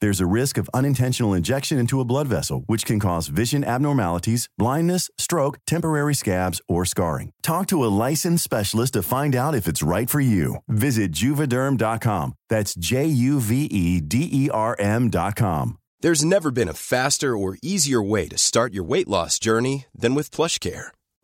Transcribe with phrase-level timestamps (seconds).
[0.00, 4.48] There's a risk of unintentional injection into a blood vessel, which can cause vision abnormalities,
[4.58, 7.32] blindness, stroke, temporary scabs, or scarring.
[7.42, 10.56] Talk to a licensed specialist to find out if it's right for you.
[10.68, 12.34] Visit juvederm.com.
[12.48, 15.78] That's J U V E D E R M.com.
[16.00, 20.14] There's never been a faster or easier way to start your weight loss journey than
[20.14, 20.90] with PlushCare.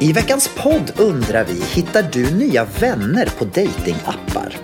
[0.00, 4.56] I veckans podd undrar vi, hittar du nya vänner på datingappar?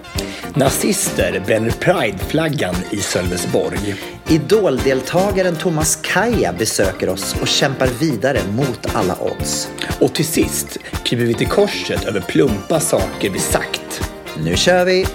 [0.54, 3.94] Nazister bränner prideflaggan i Sölvesborg.
[4.28, 9.68] Idoldeltagaren Thomas Kaja besöker oss och kämpar vidare mot alla odds.
[10.00, 14.10] Och till sist kryper vi till korset över plumpa saker vi sagt.
[14.44, 15.06] Nu kör vi!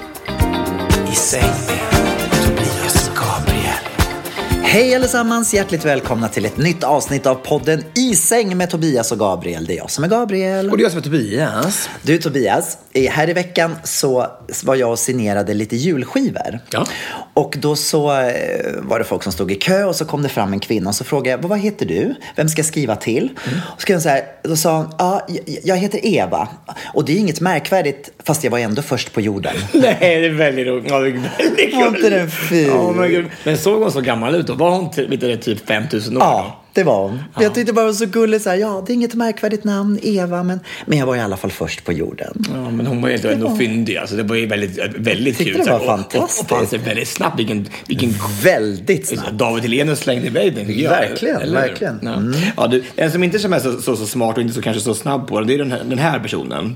[4.71, 5.53] Hej allesammans!
[5.53, 9.65] Hjärtligt välkomna till ett nytt avsnitt av podden I säng med Tobias och Gabriel.
[9.65, 10.69] Det är jag som är Gabriel.
[10.71, 11.89] Och det är jag som är Tobias.
[12.01, 12.77] Du Tobias,
[13.09, 14.27] här i veckan så
[14.63, 16.59] var jag och signerade lite julskivor.
[16.71, 16.85] Ja.
[17.33, 18.29] Och då så eh,
[18.77, 20.95] var det folk som stod i kö och så kom det fram en kvinna och
[20.95, 22.15] så frågade jag, vad heter du?
[22.35, 23.29] Vem ska jag skriva till?
[23.75, 25.27] Och så hon så här, då sa hon, ja,
[25.63, 26.47] jag- heter Eva.
[26.93, 29.55] Och det är inget märkvärdigt, fast jag var ändå först på jorden.
[29.73, 30.89] Nej, det är väldigt roligt.
[30.91, 32.67] Ja, det är väldigt Var inte den fin?
[32.67, 34.55] Ja, men, men såg hon så gammal ut då?
[34.59, 36.23] Var hon ty- lite, typ 5000 år?
[36.23, 37.23] Ja, det var hon.
[37.39, 38.43] Jag tyckte bara det var så gulligt.
[38.43, 41.37] Så här, ja, det är inget märkvärdigt namn, Eva, men, men jag var i alla
[41.37, 42.45] fall först på jorden.
[42.53, 43.97] Ja, men hon var ju ändå, ändå fyndig.
[43.97, 45.53] Alltså, det var ju väldigt, väldigt kul.
[45.57, 46.51] det var Så och- fantastiskt.
[46.51, 47.39] Och, och, och, väldigt snabbt.
[47.39, 49.31] Vilken, vilken Väldigt snabbt.
[49.31, 50.89] David Hellenius slängde iväg den tycker jag.
[50.91, 51.53] Verkligen, hur?
[51.53, 51.99] verkligen.
[52.03, 52.13] Ja.
[52.13, 52.33] Mm.
[52.57, 54.81] Ja, du, en som inte som är så, så, så smart och inte så kanske
[54.81, 56.75] så snabb på det, det är den här, den här personen.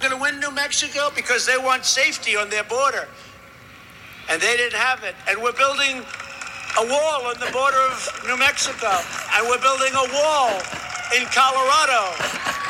[0.00, 3.04] to win New Mexico because they want safety on their border.
[4.30, 5.14] And they didn't have it.
[5.28, 5.96] And we're building
[6.78, 8.90] a wall on the border of New Mexico.
[9.34, 10.60] And we're building a wall
[11.18, 12.02] in Colorado.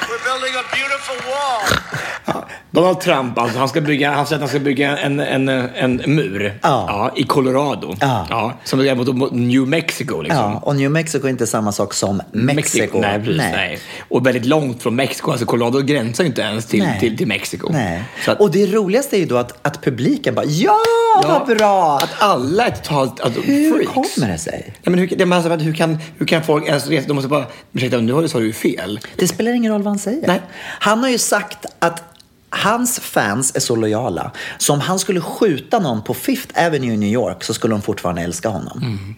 [0.09, 1.81] We're building a beautiful wall.
[2.27, 5.49] Ja, Donald Trump, alltså, han, ska bygga, han säger att han ska bygga en, en,
[5.49, 7.13] en mur Ja.
[7.17, 7.97] i Colorado.
[8.01, 8.59] Ja.
[8.65, 10.21] som är mot, mot New Mexico.
[10.23, 10.39] Liksom.
[10.53, 13.01] Ja, och New Mexico är inte samma sak som Mexiko.
[13.01, 13.37] Nej, precis.
[13.37, 13.79] Nej.
[14.09, 15.31] Och väldigt långt från Mexiko.
[15.31, 17.01] Alltså Colorado gränsar inte ens till, Nej.
[17.01, 17.69] till, till Mexiko.
[17.73, 18.03] Nej.
[18.25, 20.77] Så att, Och det roligaste är ju då att, att publiken bara ja,
[21.23, 21.97] Ja, vad bra!
[21.99, 24.15] Att alla är totalt alltså, Hur freaks.
[24.15, 24.63] kommer det sig?
[24.67, 27.09] Nej, men hur, det, alltså, hur, kan, hur kan folk ens resa?
[27.09, 29.01] De måste bara, ursäkta, nu har du- sa du ju fel.
[29.17, 30.27] Det spelar ingen roll vad han säger.
[30.27, 30.41] Nej.
[30.59, 32.03] Han har ju sagt att
[32.51, 34.31] hans fans är så lojala.
[34.59, 37.83] Så om han skulle skjuta någon på Fifth Avenue i New York så skulle de
[37.83, 38.79] fortfarande älska honom.
[38.83, 39.15] Mm.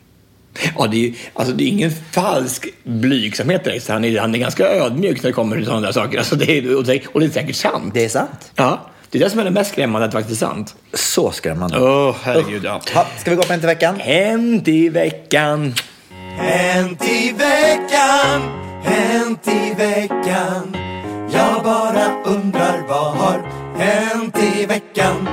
[0.78, 3.88] Ja, det är, ju- alltså, det är ingen falsk blygsamhet direkt.
[3.88, 6.18] Han är, han är ganska ödmjuk när det kommer till sådana där saker.
[6.18, 7.94] Alltså, det är, och, det, och det är säkert sant.
[7.94, 8.52] Det är sant.
[8.54, 8.80] Ja,
[9.10, 10.74] det är det som är det mest skrämmande, att det faktiskt är sant.
[10.94, 11.78] Så skrämmande.
[11.80, 12.80] Åh, herregud, ja.
[12.94, 13.96] Ja, ska vi gå på en till veckan?
[14.00, 15.74] Hänt i veckan.
[16.36, 18.40] Hänt i veckan,
[18.84, 20.76] hänt i veckan
[21.32, 23.42] Jag bara undrar vad har
[23.76, 25.28] hänt i veckan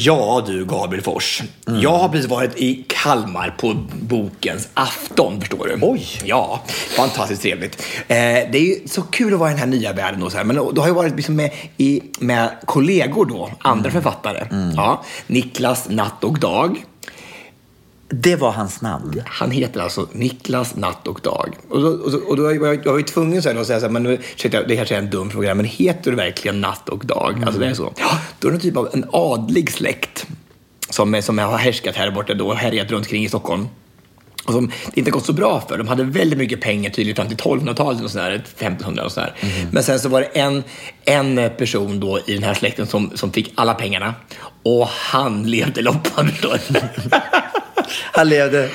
[0.00, 1.42] Ja du Gabriel Fors,
[1.82, 5.78] jag har precis varit i Kalmar på bokens afton förstår du.
[5.82, 6.06] Oj.
[6.24, 6.60] Ja,
[6.96, 7.82] fantastiskt trevligt.
[8.08, 10.36] Eh, det är ju så kul att vara i den här nya världen och så
[10.38, 14.46] här, men då har jag varit liksom med, i, med kollegor då, andra författare.
[14.76, 16.84] Ja, Niklas Natt och Dag.
[18.08, 19.22] Det var hans namn.
[19.26, 21.56] Han heter alltså Niklas Natt och Dag.
[21.68, 23.66] Och då, och då, och då var jag, jag var ju tvungen så här, att
[23.66, 26.16] säga så här, men nu, ursäkta, det kanske är en dum fråga, men heter du
[26.16, 27.42] verkligen Natt och Dag?
[27.46, 27.92] Alltså det är så.
[27.96, 30.26] Ja, då är det typ av en adlig släkt
[30.90, 33.68] som, som har härskat här borta då, härjat runt kring i Stockholm.
[34.48, 35.78] Och som det inte gått så bra för.
[35.78, 39.34] De hade väldigt mycket pengar tydligen fram till 1200-talet, och sådär, 1500 och sådär.
[39.72, 40.64] Men sen så var det en,
[41.04, 44.14] en person då i den här släkten som, som fick alla pengarna.
[44.62, 46.30] Och han levde loppan.
[48.12, 48.70] Han levde...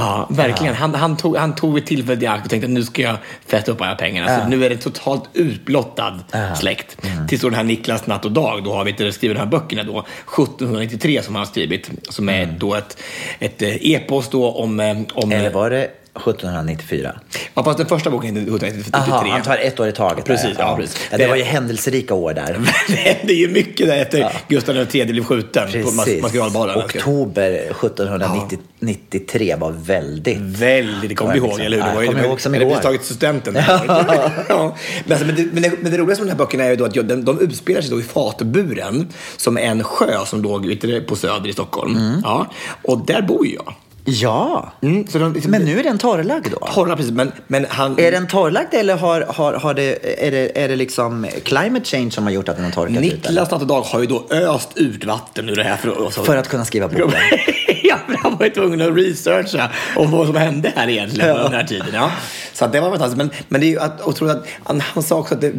[0.00, 0.74] Ja, verkligen.
[0.74, 3.16] Han, han, tog, han tog ett tillfälle i akt och tänkte nu ska jag
[3.46, 4.40] fästa upp alla pengarna.
[4.40, 6.18] Så nu är det totalt utblottad
[6.56, 6.96] släkt.
[7.28, 9.46] Tills då den här Niklas Natt och Dag, då har vi inte skrivit de här
[9.50, 11.90] böckerna då, 1793 som han har skrivit.
[12.08, 12.96] Som är då ett,
[13.38, 14.80] ett eh, epos då om...
[14.80, 17.20] eh, om Eller var det 1794?
[17.54, 19.12] Ja, fast den första boken heter 1793.
[19.12, 20.26] Aha, han tar ett år i taget.
[20.26, 20.34] där.
[20.34, 21.08] Precis, ja, precis.
[21.10, 22.58] Ja, det var ju händelserika år där.
[22.88, 26.22] det hände ju mycket där efter Gustav III blev skjuten på Precis.
[26.22, 26.76] maskeradbalen.
[26.78, 30.38] Oktober 1793 var väldigt...
[30.38, 31.84] Väldigt, det kommer det ihåg, liksom- eller hur?
[31.84, 32.66] Ja, Det var ju kommer ihåg som igår.
[32.66, 33.54] precis tagit studenten.
[33.56, 34.74] ja.
[35.04, 36.76] men, alltså, men, det, men, det, men det roligaste med de här böckerna är ju
[36.76, 40.78] då att de, de utspelar sig då i Fatburen, som är en sjö som låg
[40.80, 41.96] du, på Söder i Stockholm.
[41.96, 42.20] Mm.
[42.24, 42.46] Ja.
[42.82, 43.74] Och där bor jag.
[44.12, 46.66] Ja, Mm, de, liksom, men nu är den torrlagd då?
[46.74, 47.12] Torra, precis.
[47.12, 47.98] Men, men han...
[47.98, 52.10] Är den torrlagd eller har, har, har det, är, det, är det liksom climate change
[52.10, 53.02] som har gjort att den har torkat ut?
[53.02, 55.76] Niklas Natt och Dag har ju då öst ut vatten ur det här.
[55.76, 57.10] För, så, För att kunna skriva boken?
[57.90, 61.52] ja, han var ju tvungen att researcha om vad som hände här egentligen under den
[61.52, 61.88] här tiden.
[61.94, 62.10] Ja.
[62.52, 63.16] Så att det var fantastiskt.
[63.16, 65.52] Men, men det är ju att, otroligt att han, han sa också att det,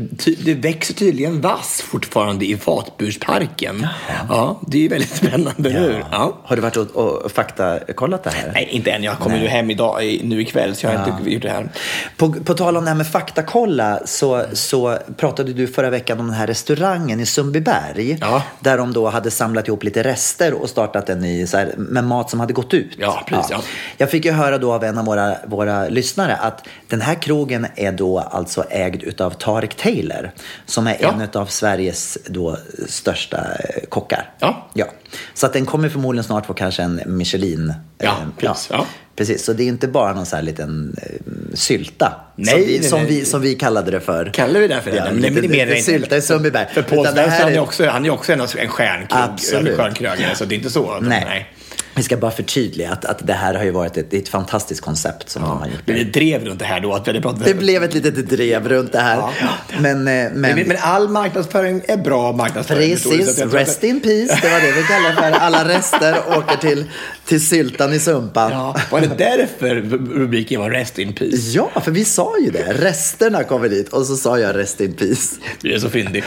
[0.46, 3.88] det växer tydligen vass fortfarande i Fatbursparken.
[4.30, 6.06] Ja, det är ju väldigt spännande, eller hur?
[6.12, 6.38] Ja.
[6.44, 8.52] Har du varit och, och faktakollat det här?
[8.54, 9.04] Nej, inte än.
[9.04, 11.70] Jag kommer ju hem idag, nu ikväll, så jag har inte gjort det här.
[12.18, 16.28] På, på tal om det här med faktakolla så, så pratade du förra veckan om
[16.28, 18.18] den här restaurangen i Sundbyberg.
[18.22, 18.44] Ja.
[18.60, 21.74] Där de då hade samlat ihop lite rester och startat en ny så här,
[22.22, 22.92] mat som hade gått ut.
[22.98, 23.62] Ja, precis, ja.
[23.98, 27.68] Jag fick ju höra då av en av våra, våra lyssnare att den här krogen
[27.76, 30.32] är då alltså ägd utav Tarek Taylor.
[30.66, 31.14] Som är Ja.
[31.14, 32.58] en av Sveriges då
[32.88, 34.30] största eh, kockar.
[34.40, 34.70] Ja.
[34.74, 34.86] ja.
[35.34, 37.74] Så att den kommer förmodligen snart få kanske en Michelin.
[37.98, 38.86] Ja, eh, precis, ja.
[39.16, 42.14] Precis, så det är inte bara någon så här liten eh, sylta.
[42.36, 43.08] Nej, som, vi, nej, som, nej.
[43.10, 44.32] Vi, som vi kallade det för.
[44.34, 44.98] Kallar vi det för det?
[44.98, 46.68] Ja, Nej, men det är lite än- sylta i Sundbyberg.
[46.74, 50.56] För Paul Svensson, han är är- också, han är också en, en stjärnkrögare, så det
[50.56, 51.00] är inte så.
[51.00, 51.50] Nej.
[51.96, 54.82] Vi ska bara förtydliga att, att det här har ju varit ett, det ett fantastiskt
[54.82, 55.82] koncept som de har gjort.
[55.86, 58.70] Det drev runt det här då, att vi hade pratat Det blev ett litet drev
[58.70, 59.18] runt det här.
[59.18, 59.34] Ja.
[59.80, 62.92] Men, eh, men, Men, all marknadsföring är bra marknadsföring.
[62.92, 64.40] precis, att- rest in peace.
[64.42, 65.32] Det var det vi kallade för.
[65.40, 66.86] Alla rester åker till,
[67.26, 68.52] till syltan i Sumpan.
[68.52, 69.76] Ja, var det därför
[70.16, 71.38] rubriken var Rest in Peace?
[71.38, 72.74] Ja, för vi sa ju det.
[72.74, 75.36] Resterna kommer dit och så sa jag rest in peace.
[75.62, 76.24] Du är så fyndig.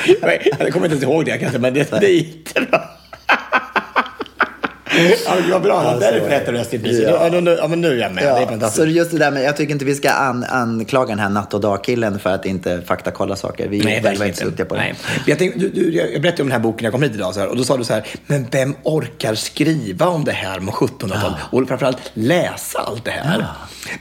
[0.58, 2.80] Jag kommer inte ens ihåg det kanske, men det, det är jättebra.
[5.26, 5.84] Ja, vad bra.
[5.84, 7.02] Ja, därför hette in Peace.
[7.02, 7.28] Ja.
[7.32, 7.40] Ja.
[7.40, 8.24] nu, ja, men nu är jag med.
[8.24, 8.88] det är Ja, så fantastiskt.
[8.88, 11.60] just det där med, jag tycker inte vi ska an, anklaga den här natt och
[11.60, 13.68] dag-killen för att inte faktakolla saker.
[13.68, 14.80] Vi är Nej, verkligen inte så duktiga på det.
[14.80, 14.94] Nej.
[15.26, 17.40] Jag, tänkte, du, du, jag berättade om den här boken, jag kom hit idag, så
[17.40, 20.74] här, och då sa du så här, men vem orkar skriva om det här med
[20.74, 21.36] 1700-talet?
[21.50, 23.46] Och framförallt läsa allt det här.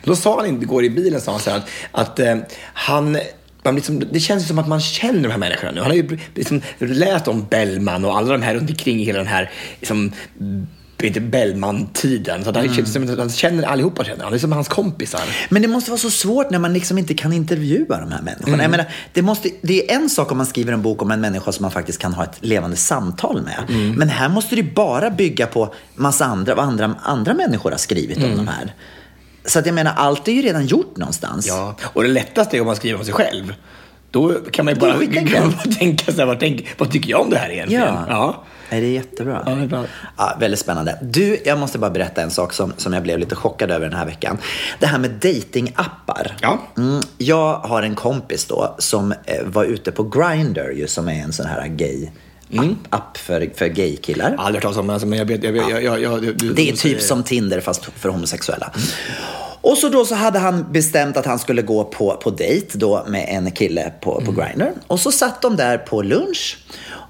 [0.03, 2.35] Då sa han inte, igår i bilen, sa han så här, att, att eh,
[2.73, 3.17] han
[3.65, 5.81] man liksom, det känns som att man känner de här människorna nu.
[5.81, 9.17] Han har ju liksom läst om Bellman och alla de här runt omkring i hela
[9.19, 10.11] den här liksom,
[11.07, 12.43] inte Bellman-tiden.
[12.43, 13.19] Så att han, Mm.
[13.19, 14.31] han känner allihopa, känner han.
[14.31, 15.21] Det är som hans kompisar.
[15.49, 18.53] Men det måste vara så svårt när man liksom inte kan intervjua de här människorna.
[18.63, 18.71] Mm.
[18.71, 21.51] Menar, det, måste, det är en sak om man skriver en bok om en människa
[21.51, 23.59] som man faktiskt kan ha ett levande samtal med.
[23.69, 23.91] Mm.
[23.91, 28.17] Men här måste det bara bygga på massa andra, vad andra, andra människor har skrivit
[28.17, 28.31] Mm.
[28.31, 28.73] om de här.
[29.45, 31.47] Så att jag menar, allt är ju redan gjort någonstans.
[31.47, 33.53] Ja, och det lättaste är om man skriver om sig själv.
[34.11, 34.93] Då kan man ju bara
[35.79, 37.83] tänka sig, vad, tänk, vad tycker jag om det här egentligen?
[37.83, 38.05] Ja.
[38.09, 38.43] ja.
[38.73, 39.43] Nej, det är jättebra.
[39.45, 39.83] Ja, det är bra.
[40.17, 40.97] Ja, väldigt spännande.
[41.01, 43.97] Du, jag måste bara berätta en sak som, som jag blev lite chockad över den
[43.97, 44.37] här veckan.
[44.79, 46.35] Det här med datingappar.
[46.41, 46.59] Ja.
[46.77, 51.13] Mm, jag har en kompis då som eh, var ute på Grindr, ju, som är
[51.23, 52.09] en sån här gay
[52.53, 52.69] Mm.
[52.89, 54.35] app, app för, för gay-killar.
[54.37, 55.43] Aldrig hört talas om det, alltså, men jag vet...
[55.43, 58.09] Jag, vet- jag, jag, jag, du, du, Det är typ säger- som Tinder fast för
[58.09, 58.71] homosexuella.
[59.61, 63.05] Och så då så hade han bestämt att han skulle gå på, på dejt då
[63.07, 64.67] med en kille på, på Grindr.
[64.87, 66.57] Och så satt de där på lunch.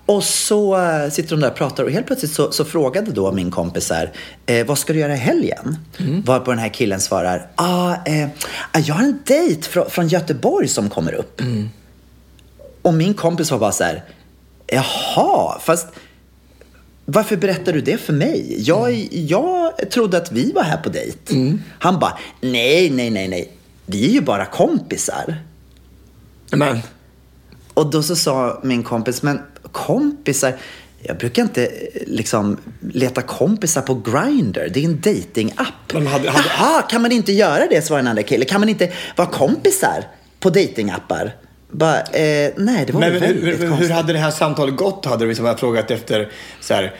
[0.05, 3.31] Och så eh, sitter de där och pratar och helt plötsligt så, så frågade då
[3.31, 4.11] min kompis här,
[4.45, 5.77] eh, vad ska du göra i helgen?
[6.25, 8.27] Varpå den här killen svarar, ah, eh,
[8.71, 11.41] ah, jag har en dejt från, från Göteborg som kommer upp.
[12.81, 14.03] Och min kompis var bara så här,
[14.67, 15.87] jaha, fast
[17.05, 18.55] varför berättar du det för mig?
[18.59, 21.33] Jag, jag trodde att vi var här på dejt.
[21.79, 23.51] Han bara, nej, nej, nej, nej.
[23.85, 25.35] Vi är ju bara kompisar.
[26.51, 26.79] Men,
[27.73, 29.39] Och då så sa min kompis, men
[29.73, 30.53] kompisar?
[31.05, 31.71] Jag brukar inte eh,
[32.07, 32.57] liksom
[32.93, 34.67] leta kompisar på Grindr.
[34.73, 35.91] Det är en datingapp.
[35.93, 37.81] Hade- hade- Jaha, kan man inte göra det?
[37.81, 38.45] svarade den andra killen.
[38.47, 40.03] Kan man inte vara kompisar
[40.39, 41.35] på datingappar?
[41.71, 43.91] Bara, eh, nej, det var men väl hur, väldigt hur, hur konstigt.
[43.91, 45.05] hade det här samtalet gått?
[45.05, 46.93] Hade du liksom frågat efter så här,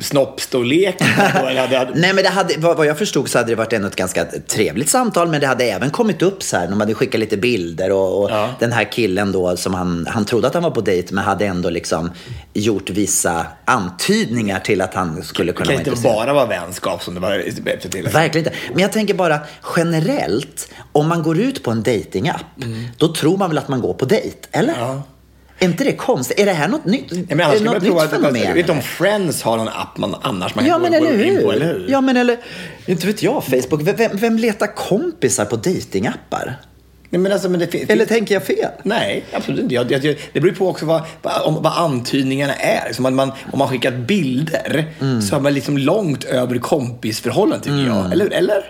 [0.00, 1.02] snoppstorlek?
[1.02, 3.96] Hade, hade, Nej, men det hade, vad, jag förstod så hade det varit ändå ett
[3.96, 7.36] ganska trevligt samtal, men det hade även kommit upp så här, de hade skickat lite
[7.36, 8.48] bilder och, och Ja.
[8.58, 11.46] den här killen då som han, han trodde att han var på dejt, men hade
[11.46, 12.10] ändå liksom
[12.52, 16.14] gjort vissa antydningar till att han skulle det kunna kan vara inte intresserad.
[16.16, 18.08] bara vara vänskap som det var till.
[18.08, 18.58] Verkligen inte.
[18.72, 19.38] Men jag tänker bara
[19.76, 22.42] generellt, om man går ut på en datingapp,
[22.96, 24.74] då tror man väl att man går på dejt, eller?
[24.74, 24.86] Mm.
[24.86, 25.02] Ja.
[25.62, 26.40] Är inte det konstigt?
[26.40, 27.04] Är det här något nytt?
[27.10, 28.54] Ja, men annars skulle man prova att, jag fenomen?
[28.54, 31.36] vet om Friends har någon app man annars man Ja, kan men gå, eller in
[31.36, 31.42] hur?
[31.42, 31.86] på, eller hur?
[31.88, 32.36] Ja, men eller...
[32.86, 33.82] Inte vet jag, Facebook.
[33.82, 36.56] Vem, vem, letar kompisar på datingappar?
[37.10, 38.70] Nej, men alltså, men det fin- Eller tänker jag fel?
[38.82, 39.74] Nej, absolut inte.
[39.74, 40.02] Jag, jag,
[40.32, 42.92] det beror på också vad, vad, vad antydningarna är.
[42.92, 45.22] Som att man, om man skickat bilder Mm.
[45.22, 48.12] så är man liksom långt över kompisförhållanden tycker jag.
[48.12, 48.30] Eller?
[48.30, 48.62] eller?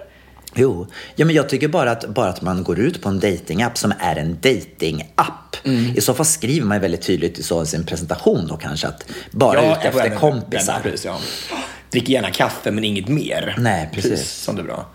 [0.55, 3.79] Jo, ja, men jag tycker bara att, bara att man går ut på en datingapp
[3.79, 5.57] som är en datingapp.
[5.65, 5.97] Mm.
[5.97, 9.93] I så fall skriver man väldigt tydligt i sin presentation då kanske att bara jag
[9.93, 10.81] får efter kompisar.
[10.83, 11.19] Precis, ja.
[11.93, 13.55] Drick gärna kaffe men inget mer.
[13.59, 14.31] Nej, precis.
[14.31, 14.87] Som det är bra.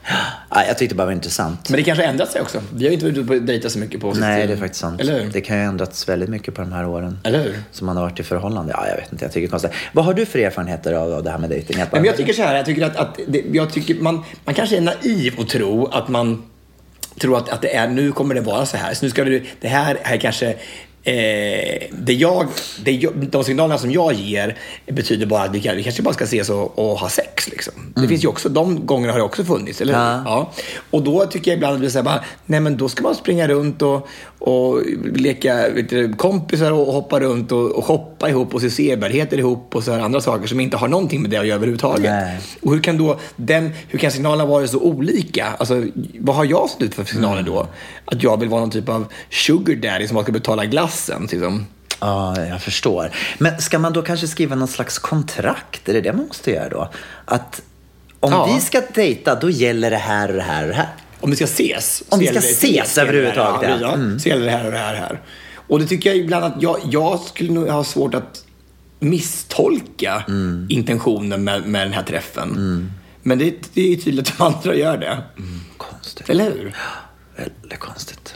[0.49, 1.69] Ja, jag tyckte det bara var intressant.
[1.69, 2.61] Men det kanske har ändrat sig också.
[2.73, 4.81] Vi har ju inte varit ute på dejta så mycket på Nej, det är faktiskt
[4.81, 5.01] sant.
[5.01, 5.29] Eller hur?
[5.31, 7.19] Det kan ju ha ändrats väldigt mycket på de här åren.
[7.23, 7.59] Eller hur?
[7.71, 8.73] Som man har varit i förhållande.
[8.77, 9.25] Ja, jag vet inte.
[9.25, 9.71] Jag tycker det är konstigt.
[9.91, 11.77] Vad har du för erfarenheter av, av det här med dejting?
[11.77, 14.55] Men bara- jag tycker så här, jag tycker att, att det, jag tycker man, man
[14.55, 16.43] kanske är naiv och tro att man
[17.19, 18.93] tror att, att det är, nu kommer det vara så här.
[18.93, 20.55] Så nu ska vi, det här är kanske
[21.07, 22.47] Eh, det jag,
[22.83, 26.13] det jag, de signalerna som jag ger betyder bara att vi, kan, vi kanske bara
[26.13, 27.49] ska ses och, och ha sex.
[27.49, 27.73] Liksom.
[27.95, 29.93] Det finns ju också, de gångerna har det också funnits, eller?
[29.93, 30.21] Ja.
[30.25, 30.51] Ja.
[30.91, 33.03] Och då tycker jag ibland att det blir så här, bara, nej men då ska
[33.03, 34.07] man springa runt och,
[34.39, 34.81] och
[35.15, 39.83] leka du, kompisar och hoppa runt och, och shoppa ihop och se sevärdheter ihop och
[39.83, 42.11] så här andra saker som inte har någonting med det att göra överhuvudtaget.
[42.11, 42.39] Nej.
[42.61, 45.45] Och hur kan då den, hur kan signalerna vara så olika?
[45.57, 45.83] Alltså,
[46.19, 47.53] vad har jag stått ut för signaler Mm.
[47.53, 47.67] då?
[48.05, 50.65] Att jag vill vara någon typ av sugar daddy som bara ska betala
[50.97, 51.21] glassen.
[51.31, 51.65] Liksom.
[51.99, 53.11] Ja, jag förstår.
[53.37, 55.89] Men ska man då kanske skriva någon slags kontrakt?
[55.89, 56.89] Är det det man måste göra då?
[57.25, 57.61] Att
[58.19, 58.53] om Ja.
[58.55, 60.87] vi ska dejta, då gäller det här och det här och det här.
[61.19, 62.03] Om vi ska ses.
[62.09, 63.93] Om vi ska det- ses det här, överhuvudtaget, Ja, ja.
[63.93, 64.19] Mm.
[64.19, 65.21] Så gäller det här och det här, här.
[65.67, 68.43] Och det tycker jag ibland att jag, jag skulle nog ha svårt att
[68.99, 70.67] misstolka Mm.
[70.69, 72.91] intentionen med, med den här träffen.
[73.23, 75.17] Men det, det är ju tydligt att de andra gör det.
[75.77, 76.29] Konstigt.
[76.29, 76.75] Eller hur?
[77.35, 78.35] Väldigt konstigt.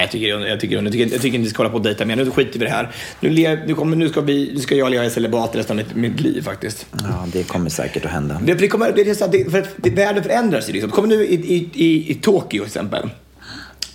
[0.00, 1.82] Nej, jag tycker, jag, tycker, jag, tycker, jag tycker inte vi ska hålla på och
[1.82, 2.16] dejta mer.
[2.16, 2.90] Nu skiter vi i det här.
[3.20, 5.84] Nu, le, nu, kommer, nu, ska vi, nu ska jag leva i celibat resten av
[5.94, 6.86] mitt, liv faktiskt.
[6.92, 8.40] Ja, det kommer säkert att hända.
[8.42, 10.72] Det, det kommer, det är så att det, för det, världen förändras ju.
[10.72, 10.90] Liksom.
[10.90, 13.10] Kommer nu i, i, i, i Tokyo till exempel.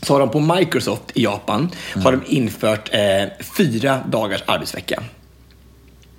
[0.02, 1.72] Så har de på Microsoft i Japan
[2.04, 5.04] har de infört eh, fyra dagars arbetsvecka.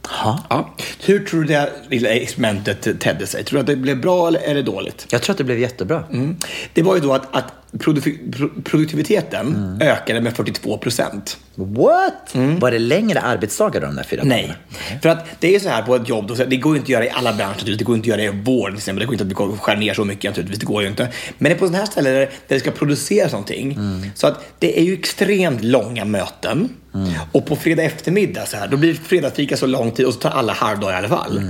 [0.08, 0.42] Ja.
[0.50, 0.74] Ja.
[1.04, 3.44] Hur tror du det lilla experimentet tedde sig?
[3.44, 5.06] Tror du att det blev bra eller är det dåligt?
[5.10, 6.04] Jag tror att det blev jättebra.
[6.12, 6.36] Mm.
[6.72, 11.38] Det var ju då att, att produ- pro- produktiviteten ökade med 42 procent.
[11.54, 12.30] What?
[12.34, 14.28] Var det längre arbetsdagar då, de där fyra Mm.
[14.28, 14.42] Nej.
[14.42, 15.00] dagarna?
[15.02, 16.88] För att det är så här på ett jobb, då, det går ju inte att
[16.88, 17.78] göra i alla branscher naturligtvis.
[17.78, 19.00] Det går inte att göra i vård till exempel.
[19.00, 20.58] Det går inte att vi skära ner så mycket naturligtvis.
[20.58, 21.08] Det går ju inte.
[21.38, 23.78] Men det är på sådana här ställen där, där det ska produceras någonting.
[24.14, 26.68] Så att det är ju extremt långa möten.
[27.32, 30.30] Och på fredag eftermiddag så här, då blir fredagsfika så lång tid och så tar
[30.30, 31.42] alla halvdag i alla fall.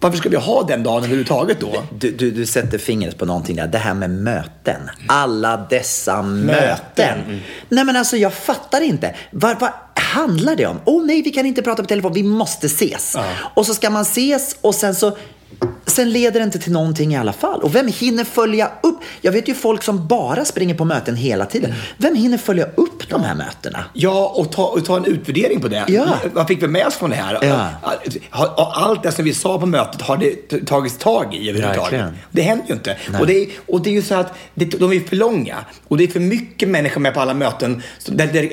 [0.00, 1.82] Varför ska vi ha den dagen överhuvudtaget då?
[1.98, 3.66] Du, du, du sätter fingret på någonting där.
[3.66, 4.90] Det här med möten.
[5.06, 7.20] Alla dessa möten.
[7.26, 7.40] Mm.
[7.68, 9.14] Nej men alltså jag fattar inte.
[9.30, 10.80] Vad, vad handlar det om?
[10.84, 12.12] Åh oh, nej, vi kan inte prata på telefon.
[12.12, 13.16] Vi måste ses.
[13.54, 15.16] Och så ska man ses och sen så
[15.86, 17.62] Sen leder det inte till någonting i alla fall.
[17.62, 18.98] Och vem hinner följa upp?
[19.20, 21.74] Jag vet ju folk som bara springer på möten hela tiden.
[21.96, 23.84] Vem hinner följa upp de här mötena?
[23.92, 25.84] Ja, och ta, och ta en utvärdering på det.
[25.88, 26.06] Ja.
[26.32, 27.38] Vad fick vi med oss från det här?
[27.42, 27.68] Ja.
[28.56, 32.04] Allt det som vi sa på mötet, har det tagits tag i överhuvudtaget?
[32.30, 32.96] Det händer ju inte.
[33.20, 35.56] Och det, är, och det är ju så att det, de är för långa.
[35.88, 37.82] Och det är för mycket människor med på alla möten.
[38.06, 38.52] Där, där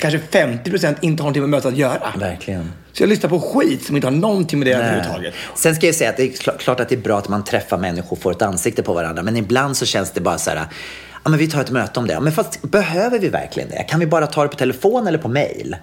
[0.00, 2.12] kanske 50 procent inte har någonting med mötet att göra.
[2.18, 2.72] Verkligen.
[2.98, 5.34] Så jag lyssnar på skit som inte har någonting med det överhuvudtaget.
[5.54, 7.44] Sen ska jag säga att det är kl- klart att det är bra att man
[7.44, 9.22] träffar människor och får ett ansikte på varandra.
[9.22, 10.66] Men ibland så känns det bara så här,
[11.24, 12.12] ja men vi tar ett möte om det.
[12.12, 13.82] Ja, Men fast behöver vi verkligen det?
[13.82, 15.76] Kan vi bara ta det på telefon eller på mail?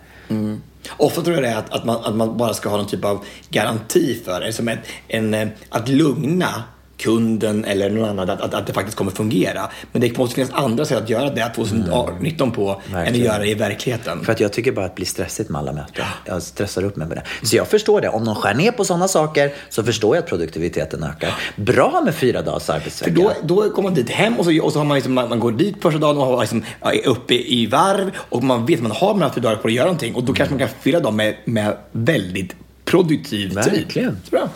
[0.98, 3.06] Ofta tror jag det är att, att, man, att man bara ska ha någon typ
[3.06, 4.54] av garanti för det.
[4.54, 6.64] Som ett, en, eh, att lugna
[6.98, 9.70] kunden eller någon annan att, att, att det faktiskt kommer fungera.
[9.92, 13.50] Men det måste finnas andra sätt att göra det 2019 på än att göra det
[13.50, 14.26] i verkligheten.
[14.26, 16.06] För att jag tycker bara att det blir stressigt med alla möten.
[16.26, 17.48] Jag stressar upp mig med det.
[17.48, 18.10] Så jag förstår det.
[18.10, 21.36] Om de skär ner på sådana saker så förstår jag att produktiviteten ökar.
[21.56, 23.14] Bra med fyra dagars För arbetsvecka.
[23.14, 25.40] då, då kommer man dit hem och så, och så har man, liksom, man, man
[25.40, 28.84] går dit första dagen och har liksom, är uppe i varv och man vet att
[28.84, 31.00] man har här fyra dagar på att göra någonting och då kanske man kan fylla
[31.00, 32.56] dem med, med väldigt
[33.04, 33.54] produktiv tid.
[33.54, 34.18] Verkligen.
[34.24, 34.50] Så bra.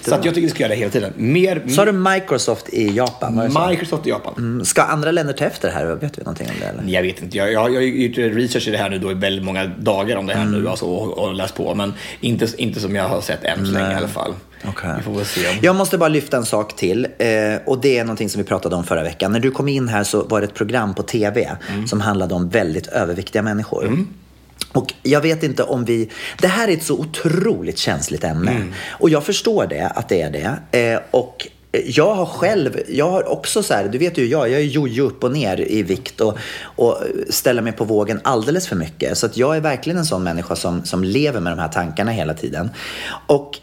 [0.00, 1.12] Så att jag tycker vi ska göra det hela tiden.
[1.16, 3.50] Mer, Så har du Microsoft i Japan?
[3.70, 4.34] Microsoft i Japan.
[4.38, 5.86] Mm, Ska andra länder ta efter det här?
[5.86, 6.66] Vet du någonting om det?
[6.66, 6.92] Eller?
[6.94, 7.38] Jag vet inte.
[7.38, 10.16] Jag, jag, jag har gjort research i det här nu då i väldigt många dagar
[10.16, 10.60] om det här Mm.
[10.62, 11.74] nu alltså, och, och läst på.
[11.74, 14.34] Men inte, inte som jag har sett än så länge i alla fall.
[14.68, 14.90] Okej.
[14.96, 15.40] Vi får väl se.
[15.62, 17.04] Jag måste bara lyfta en sak till.
[17.18, 17.28] Eh,
[17.66, 19.32] och det är någonting som vi pratade om förra veckan.
[19.32, 21.50] När du kom in här så var det ett program på TV
[21.86, 24.06] som handlade om väldigt överviktiga människor.
[24.72, 26.10] Och jag vet inte om vi...
[26.40, 28.64] Det här är ett så otroligt känsligt ämne.
[28.88, 30.78] Och jag förstår det, att det är det.
[30.78, 31.48] Eh, och
[31.86, 35.04] jag har själv, jag har också så här, du vet ju jag, jag är jojo
[35.04, 36.98] upp och ner i vikt och, och
[37.28, 39.18] ställer mig på vågen alldeles för mycket.
[39.18, 42.10] Så att jag är verkligen en sån människa som, som lever med de här tankarna
[42.10, 42.70] hela tiden.
[43.26, 43.58] Och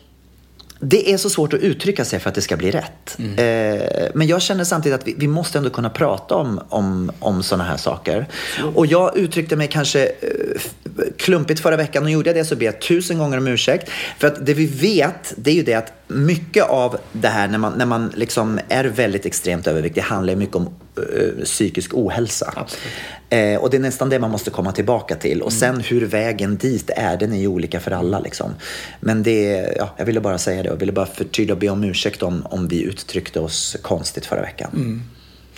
[0.79, 3.17] det är så svårt att uttrycka sig för att det ska bli rätt.
[3.19, 7.43] Eh, men jag känner samtidigt att vi, vi måste ändå kunna prata om, om, om
[7.43, 8.27] sådana här saker.
[8.75, 10.12] Och jag uttryckte mig kanske eh,
[11.17, 13.89] klumpigt förra veckan och gjorde jag det så ber jag tusen gånger om ursäkt.
[14.19, 17.58] För att det vi vet, det är ju det att mycket av det här när
[17.58, 22.66] man, när man liksom är väldigt extremt överviktig handlar mycket om eh, psykisk ohälsa.
[23.30, 25.42] Eh, och det är nästan det man måste komma tillbaka till.
[25.42, 28.20] Och sen hur vägen dit är, den är ju olika för alla.
[28.20, 28.52] Liksom.
[29.00, 31.84] Men det, ja, jag ville bara säga det och ville bara förtydliga och be om
[31.84, 35.04] ursäkt om, om vi uttryckte oss konstigt förra veckan.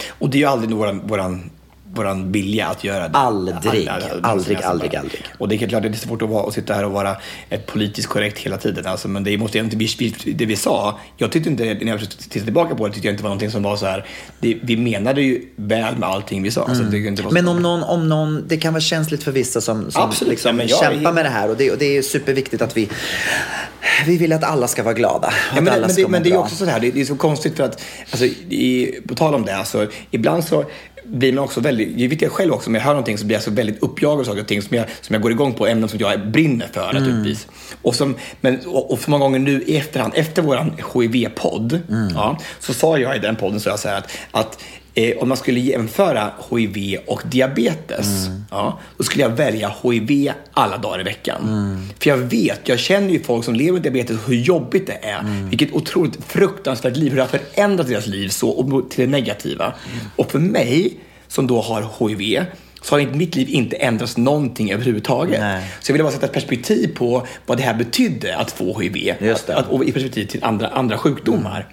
[0.09, 1.49] Och det är ju aldrig våran, våran,
[1.93, 3.17] våran vilja att göra det.
[3.17, 4.67] Aldrig, aldrig, alltså aldrig, bara-
[4.99, 5.25] aldrig.
[5.37, 7.15] Och det är klart det är svårt att, vara, att sitta här och vara
[7.65, 8.85] politiskt korrekt hela tiden.
[8.87, 11.99] Alltså, men det måste inte, vi, vi- det vi sa, jag tyckte inte, när jag
[12.09, 14.05] tittar tillbaka på det, tyckte jag inte var någonting som var så här,
[14.39, 16.75] det, vi menade ju väl med allting vi sa.
[16.75, 19.91] Så det inte Men om någon, om någon, det kan vara känsligt för vissa som,
[19.91, 21.49] som Absolut, liksom men jag kämpar med det här.
[21.49, 22.89] Och det, och det är superviktigt att vi,
[24.05, 25.33] vi vill att alla ska vara glada.
[25.55, 27.55] Ja, men, men, det, men det är också så här, det, det är så konstigt
[27.57, 27.81] för att,
[28.11, 30.65] alltså, i, på tal om det, alltså, ibland så
[31.09, 33.35] blir man också väldigt, jag vet jag själv också, om jag hör någonting så blir
[33.35, 35.67] jag så väldigt uppjagad av saker och ting som jag, som jag går igång på,
[35.67, 37.03] ämnen som jag brinner för Mm.
[37.03, 37.47] naturligtvis.
[37.81, 42.09] Och, som, men, och, och för många gånger nu i efterhand, efter våran HIV-podd, Mm.
[42.15, 44.59] ja, så sa jag i den podden så jag så här att, att
[44.99, 48.43] eh, om man skulle jämföra HIV och diabetes, Mm.
[48.51, 51.41] ja, då skulle jag välja HIV alla dagar i veckan.
[51.43, 51.87] Mm.
[51.99, 54.99] För jag vet, jag känner ju folk som lever med diabetes och hur jobbigt det
[55.01, 55.19] är.
[55.19, 55.49] Mm.
[55.49, 59.73] Vilket otroligt fruktansvärt liv, hur det har förändrat deras liv så och till det negativa.
[60.15, 60.93] Och för mig,
[61.27, 62.45] som då har HIV,
[62.81, 65.39] så har mitt liv inte ändrats någonting överhuvudtaget.
[65.39, 65.63] Nej.
[65.79, 69.13] Så jag ville bara sätta ett perspektiv på vad det här betydde att få HIV.
[69.31, 71.67] Att, att, och i perspektiv till andra, andra sjukdomar.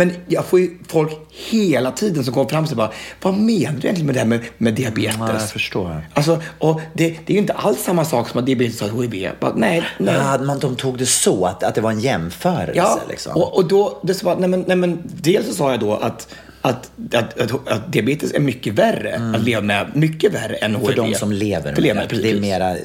[0.00, 1.12] Men jag får ju folk
[1.50, 2.92] hela tiden som kommer fram och säger bara,
[3.22, 5.16] vad menar du egentligen med det här med, med diabetes?
[5.18, 6.06] Ja, jag förstår.
[6.14, 9.30] Alltså, och det, det är ju inte alls samma sak som att diabetes och HIV.
[9.40, 10.14] Bara, nej, nej.
[10.14, 12.72] Ja, man, de tog det så, att, att det var en jämförelse.
[12.74, 13.32] Ja, liksom.
[13.32, 15.94] och, och då, det så bara, nej men, nej men, dels så sa jag då
[15.94, 16.28] att,
[16.60, 20.86] att, att, att, att diabetes är mycket värre att leva med, mycket värre än HIV.
[20.86, 22.08] för de som lever med lever, det.
[22.08, 22.24] precis.
[22.24, 22.76] Det är mera,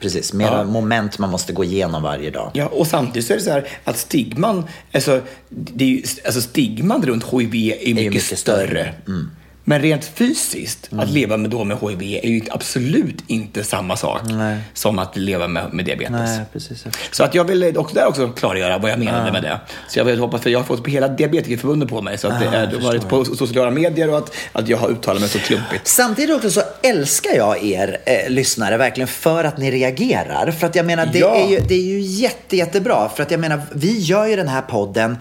[0.00, 0.64] precis, mera Ja.
[0.64, 2.50] moment man måste gå igenom varje dag.
[2.54, 6.40] Ja, och samtidigt så är det så här att stigman, alltså, det är ju, alltså
[6.40, 8.66] stigman runt HIV är mycket, mycket större.
[8.66, 8.94] större.
[9.06, 9.30] Mm.
[9.68, 14.20] Men rent fysiskt, att leva med, då med HIV är ju absolut inte samma sak
[14.24, 14.58] Nej.
[14.74, 16.12] som att leva med, med diabetes.
[16.12, 16.84] Nej, precis.
[17.10, 19.60] Så att jag vill också, där också klargöra vad jag menade med det.
[19.88, 22.18] Så jag vill hoppas, för jag har fått hela diabetikerförbundet på mig.
[22.18, 25.20] Så att är, det har varit på sociala medier och att, att jag har uttalat
[25.20, 25.86] mig så klumpigt.
[25.88, 30.50] Samtidigt också så älskar jag er eh, lyssnare verkligen för att ni reagerar.
[30.50, 31.36] För att jag menar, det, Ja.
[31.36, 33.08] är ju, det är ju jätte, jättebra.
[33.16, 35.16] För att jag menar, vi gör ju den här podden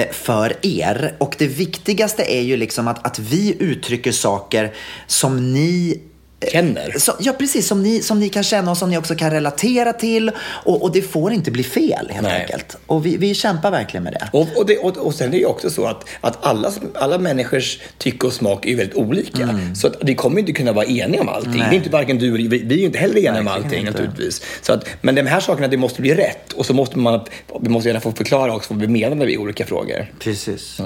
[0.00, 1.14] Eh, för er.
[1.18, 4.72] Och det viktigaste är ju liksom att, att vi uttrycker saker
[5.06, 6.00] som ni
[6.48, 6.98] Känner.
[6.98, 7.66] Så, ja, precis.
[7.66, 10.30] Som ni, som ni kan känna och som ni också kan relatera till.
[10.40, 12.40] Och, och det får inte bli fel, helt Nej.
[12.40, 12.76] enkelt.
[12.86, 14.28] Och vi, vi kämpar verkligen med det.
[14.32, 17.18] Och, och, det, och, och sen är det ju också så att, att alla, alla
[17.18, 19.60] människors tycke och smak är väldigt olika.
[19.74, 21.52] Så att vi kommer inte kunna vara eniga om allting.
[21.52, 21.66] Nej.
[21.70, 23.90] Det är inte varken du vi, vi är ju inte heller eniga om allting inte.
[23.90, 24.42] naturligtvis.
[24.62, 26.52] Så att, men de här sakerna, det måste bli rätt.
[26.52, 27.20] Och så måste man,
[27.60, 30.12] vi måste gärna få förklara också vad vi menar med olika frågor.
[30.18, 30.80] Precis.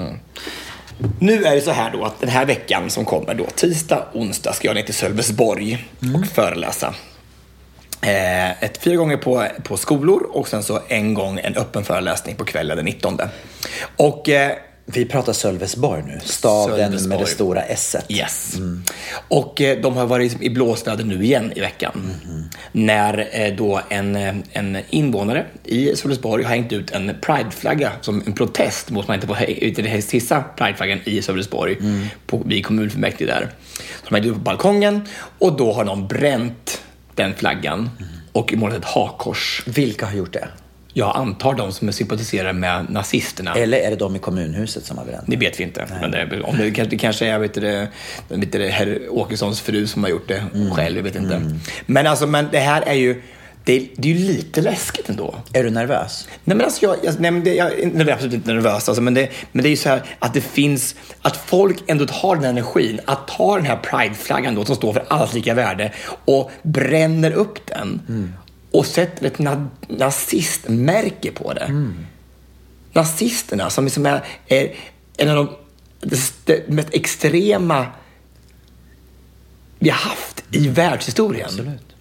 [1.19, 4.53] Nu är det så här då att den här veckan som kommer då, tisdag, onsdag,
[4.53, 6.93] ska jag ner till Sölvesborg och föreläsa.
[8.01, 12.35] Eh, ett, fyra gånger på, på skolor och sen så en gång en öppen föreläsning
[12.35, 13.19] på kvällen den 19.
[13.97, 14.51] Och eh,
[14.87, 16.19] Vi pratar Sölvesborg nu.
[16.23, 17.19] Staden med Sölvesborg.
[17.19, 17.95] det stora S.
[18.09, 18.55] Yes.
[19.27, 22.11] Och eh, de har varit i blåsväder nu igen i veckan.
[22.71, 28.23] När eh, då en, eh, en invånare i Sölvesborg har hängt ut en prideflagga som
[28.25, 31.77] en protest mot att man inte får hissa prideflaggan i Sölvesborg
[32.27, 33.51] på, vid kommunfullmäktige där.
[34.03, 35.01] Så de har hängt ut på balkongen
[35.39, 36.81] och då har någon bränt
[37.15, 37.89] den flaggan
[38.31, 39.63] och målat ett hakkors.
[39.65, 40.47] Vilka har gjort det?
[40.97, 43.53] Jag antar de som sympatiserar med nazisterna.
[43.55, 45.23] Eller är det de i kommunhuset som har bränt?
[45.27, 45.87] Det vet vi inte.
[46.01, 47.87] Men det, om det, kanske- det kanske är vet du, det,
[48.29, 50.71] vet du, herr Åkessons fru som har gjort det Mm.
[50.75, 50.95] själv.
[50.97, 51.41] Jag vet inte.
[51.85, 53.21] Men, alltså, men det här är ju
[53.63, 55.35] det, är, det är ju lite läskigt ändå.
[55.53, 56.27] Är du nervös?
[56.43, 59.01] Nej, men alltså jag, jag, nej, men det, jag, jag är absolut inte nervös, alltså,
[59.01, 62.35] men, det, men det är ju så här att det finns, att folk ändå har
[62.35, 65.91] den energin att ta den här prideflaggan då som står för allas lika värde
[66.25, 68.01] och bränner upp den
[68.77, 71.91] och sätter ett na, nazistmärke på det.
[72.93, 74.75] Nazisterna som liksom är, är
[75.17, 75.35] en av
[75.99, 76.15] de
[76.67, 77.85] mest extrema
[79.79, 81.45] vi har haft i världshistorien.
[81.45, 81.94] Absolut.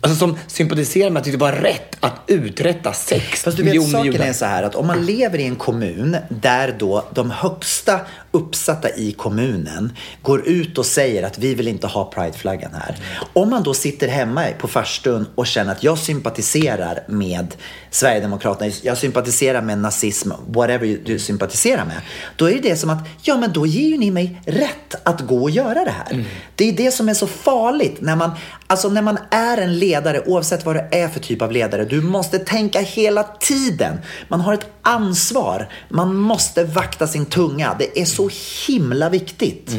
[0.00, 3.90] Alltså som sympatiserar med att det var rätt att uträtta sex Fast du vet, miljoner
[3.90, 4.26] saken judar.
[4.26, 8.88] är så här att om man lever i en kommun där då de högsta uppsatta
[8.90, 12.96] i kommunen går ut och säger att vi vill inte ha prideflaggan här.
[13.32, 17.54] Om man då sitter hemma på farstun och känner att jag sympatiserar med
[17.90, 22.00] Sverigedemokraterna, jag sympatiserar med nazism, whatever du sympatiserar med.
[22.36, 25.42] Då är det som att, ja men då ger ju ni mig rätt att gå
[25.42, 26.24] och göra det här.
[26.54, 28.30] Det är det som är så farligt när man,
[28.66, 29.89] alltså när man är en ledare,
[30.26, 33.98] oavsett vad det är för typ av ledare, du måste tänka hela tiden.
[34.28, 35.68] Man har ett ansvar.
[35.88, 37.76] Man måste vakta sin tunga.
[37.78, 38.30] Det är så
[38.66, 39.70] himla viktigt.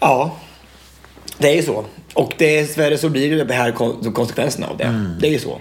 [0.00, 0.36] Ja,
[1.38, 1.84] det är ju så.
[2.14, 4.84] Och dessvärre så blir det här kon- konsekvenserna av det.
[4.84, 5.12] Mm.
[5.20, 5.60] Det är ju så.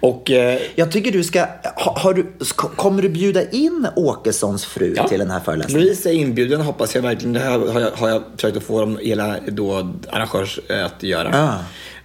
[0.00, 4.64] Och eh, Jag tycker du ska, ha, har du, ska, kommer du bjuda in Åkessons
[4.64, 5.82] fru ja, till den här föreläsningen?
[5.82, 7.32] Louise är inbjuden hoppas jag verkligen.
[7.32, 11.02] Det här har jag, har jag försökt att få dem, hela då, arrangörs eh, att
[11.02, 11.30] göra.
[11.32, 11.58] Ja.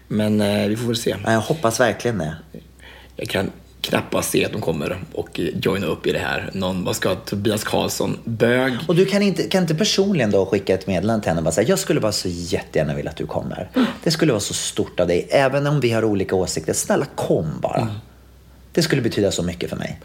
[0.08, 1.16] Men eh, vi får väl se.
[1.26, 2.36] Ja, Jag hoppas verkligen det.
[3.16, 3.52] Jag kan
[3.90, 6.50] knappast se att de kommer och joina upp i det här.
[6.54, 8.78] Någon, vad ska Tobias Karlsson, bög?
[8.88, 11.52] Och du kan inte, kan inte personligen då skicka ett meddelande till henne och bara
[11.52, 13.70] säga jag skulle bara så jättegärna vilja att du kommer.
[14.04, 16.74] Det skulle vara så stort av dig, även om vi har olika åsikter.
[16.74, 17.96] Snälla kom bara.
[18.72, 20.00] Det skulle betyda så mycket för mig.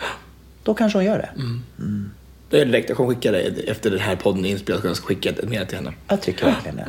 [0.63, 1.31] Då kanske hon gör det.
[2.51, 4.85] Det är direkt, jag kommer skicka det efter den här podden är inspelad.
[4.85, 5.93] Jag ska skicka ett meddelande till henne.
[6.09, 6.87] Jag tycker verkligen det.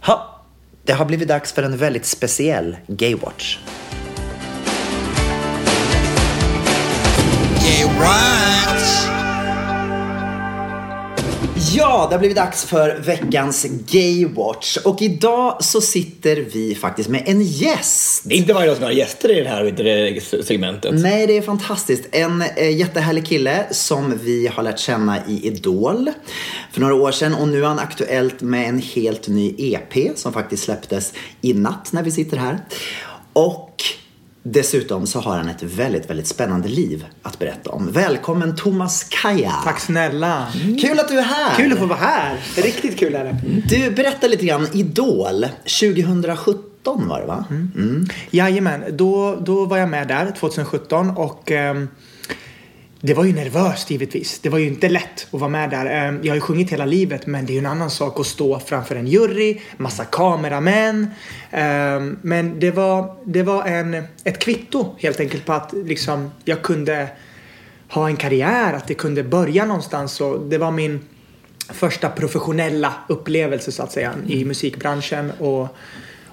[0.00, 0.44] Ha,
[0.84, 3.58] det har blivit dags för en väldigt speciell Gaywatch.
[11.78, 14.76] Ja, det har blivit dags för veckans Gaywatch.
[14.76, 18.22] Och idag så sitter vi faktiskt med en gäst.
[18.24, 20.94] Det är inte varje dag som vi har gäster i det här det segmentet.
[20.94, 22.08] Nej, det är fantastiskt.
[22.12, 26.10] En eh, jättehärlig kille som vi har lärt känna i Idol
[26.72, 27.34] för några år sedan.
[27.34, 31.92] Och nu är han aktuellt med en helt ny EP som faktiskt släpptes i natt
[31.92, 32.58] när vi sitter här.
[33.32, 33.82] Och
[34.52, 37.92] dessutom så har han ett väldigt, väldigt spännande liv att berätta om.
[37.92, 39.52] Välkommen Thomas Kaja.
[39.64, 40.46] Tack snälla.
[40.80, 41.56] Kul att du är här.
[41.56, 42.38] Kul att få vara här.
[42.56, 43.36] Riktigt kul är det.
[43.68, 44.68] Du, berätta lite grann.
[44.72, 45.46] Idol
[45.80, 47.44] 2017 var det va?
[47.50, 48.06] Mm.
[48.30, 51.88] Jajamän, då, då var jag med där 2017 och ehm,
[53.00, 54.38] det var ju nervöst givetvis.
[54.38, 55.86] Det var ju inte lätt att vara med där.
[55.86, 58.26] Ehm, jag har ju sjungit hela livet men det är ju en annan sak att
[58.26, 61.10] stå framför en jury, massa kameramän.
[61.50, 66.62] Ehm, men det var, det var en, ett kvitto helt enkelt på att liksom, jag
[66.62, 67.08] kunde
[67.88, 70.20] ha en karriär, att det kunde börja någonstans.
[70.20, 71.00] Och det var min
[71.68, 75.32] första professionella upplevelse så att säga i musikbranschen.
[75.38, 75.76] Och,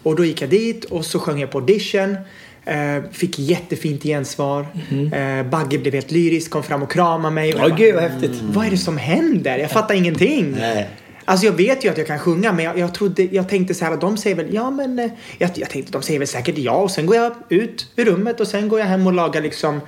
[0.03, 2.17] och då gick jag dit och så sjöng jag på audition.
[2.65, 4.67] Eh, fick jättefint gensvar.
[5.13, 7.49] Eh, Bagge blev helt lyrisk, kom fram och kramade mig.
[7.49, 8.31] Jag bara, gud vad häftigt.
[8.41, 9.57] Vad är det som händer?
[9.57, 10.51] Jag fattar ingenting.
[10.59, 10.89] Nej.
[11.25, 13.85] Alltså jag vet ju att jag kan sjunga men jag, jag, trodde, jag tänkte så
[13.85, 16.57] här att de säger väl ja men eh, jag, jag tänkte de säger väl säkert
[16.57, 19.41] ja och sen går jag ut ur rummet och sen går jag hem och lagar
[19.41, 19.81] liksom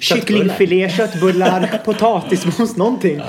[0.00, 3.20] kycklingfilé, köttbullar, potatismos, någonting.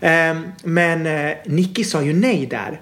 [0.00, 2.80] Ehm, men eh, Nicky sa ju nej där.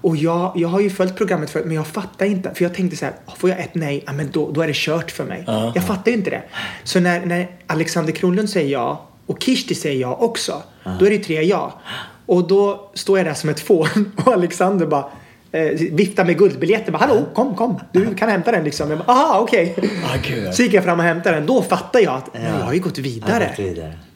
[0.00, 2.54] Och jag, jag har ju följt programmet förut men jag fattar inte.
[2.54, 4.76] För jag tänkte så här, får jag ett nej, ja, men då, då är det
[4.76, 5.44] kört för mig.
[5.74, 6.42] Jag fattar ju inte det.
[6.84, 10.62] Så när, när Alexander Kronlund säger ja och Kirsti säger ja också.
[10.98, 11.80] Då är det tre ja.
[12.26, 15.04] Och då står jag där som ett fån och Alexander bara
[15.52, 15.62] eh,
[15.92, 16.92] viftar med guldbiljetten.
[16.92, 17.80] Bara, Hallå, kom, kom.
[17.92, 18.90] Du kan hämta den liksom.
[18.90, 19.74] Jag bara, aha, okej.
[20.04, 20.54] Ah, gud.
[20.54, 21.46] Så gick jag fram och hämtade den.
[21.46, 23.54] Då fattar jag att men jag har ju gått vidare.
[23.58, 23.64] Ja.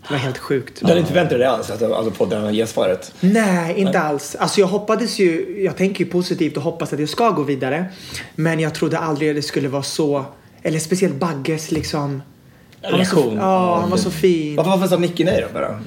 [0.09, 0.81] Det var helt sjukt.
[0.81, 3.14] Du hade inte förväntat dig det alls, att alltså, få det här gensvaret?
[3.20, 4.37] Nej, inte alls.
[4.38, 7.85] Alltså jag hoppades ju, jag tänker ju positivt och hoppas att jag ska gå vidare.
[8.35, 10.25] Men jag trodde aldrig att det skulle vara så,
[10.62, 12.23] eller speciellt Bagges liksom.
[12.83, 13.37] Han var så, Reaktion.
[13.37, 14.57] ja, han var så fin.
[14.57, 15.81] Varför, varför sa Nicky nej då bara?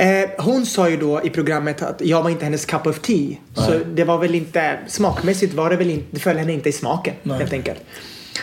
[0.00, 3.36] Eh, hon sa ju då i programmet att jag var inte hennes cup of tea.
[3.54, 6.72] Så det var väl inte, smakmässigt var det väl inte, det föll henne inte i
[6.72, 7.80] smaken helt enkelt.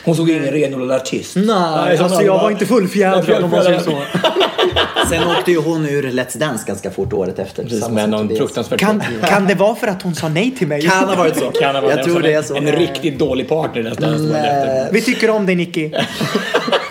[0.06, 1.36] Hon såg ingen renodlad artist.
[1.36, 4.04] Nej, alltså jag var inte fullfjädrad om man säger så.
[5.10, 7.64] Sen åkte ju hon ur Let's Dance ganska fort året efter.
[7.64, 8.40] Precis, med någon Tobias.
[8.40, 8.80] fruktansvärt...
[8.80, 10.82] Kan, kan det vara för att hon sa nej till mig?
[10.82, 11.52] Kan ha varit så.
[11.60, 12.56] Kan ha varit Jag tror det är så.
[12.56, 14.36] En riktigt dålig partner nästan.
[14.92, 15.92] Vi tycker om dig Nicky.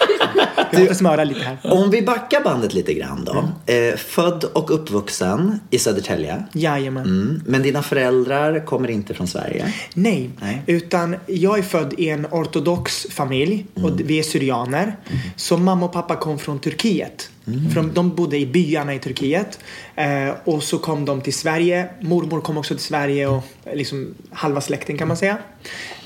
[0.81, 1.59] Måste smöra lite här.
[1.65, 3.49] Om vi backar bandet lite grann då.
[3.73, 6.45] Eh, född och uppvuxen i Södertälje.
[6.53, 7.05] Jajamän.
[7.05, 7.43] Mm.
[7.47, 9.73] Men dina föräldrar kommer inte från Sverige?
[9.95, 10.63] Nej, Nej.
[10.67, 14.07] utan jag är född i en ortodox familj och Mm.
[14.07, 14.97] vi är syrianer.
[15.37, 17.31] Så mamma och pappa kom från Turkiet.
[17.75, 19.59] Från, de bodde i byarna i Turkiet.
[19.97, 21.89] Eh, och så kom de till Sverige.
[22.01, 23.43] Mormor kom också till Sverige och
[23.75, 25.39] liksom halva släkten kan man säga.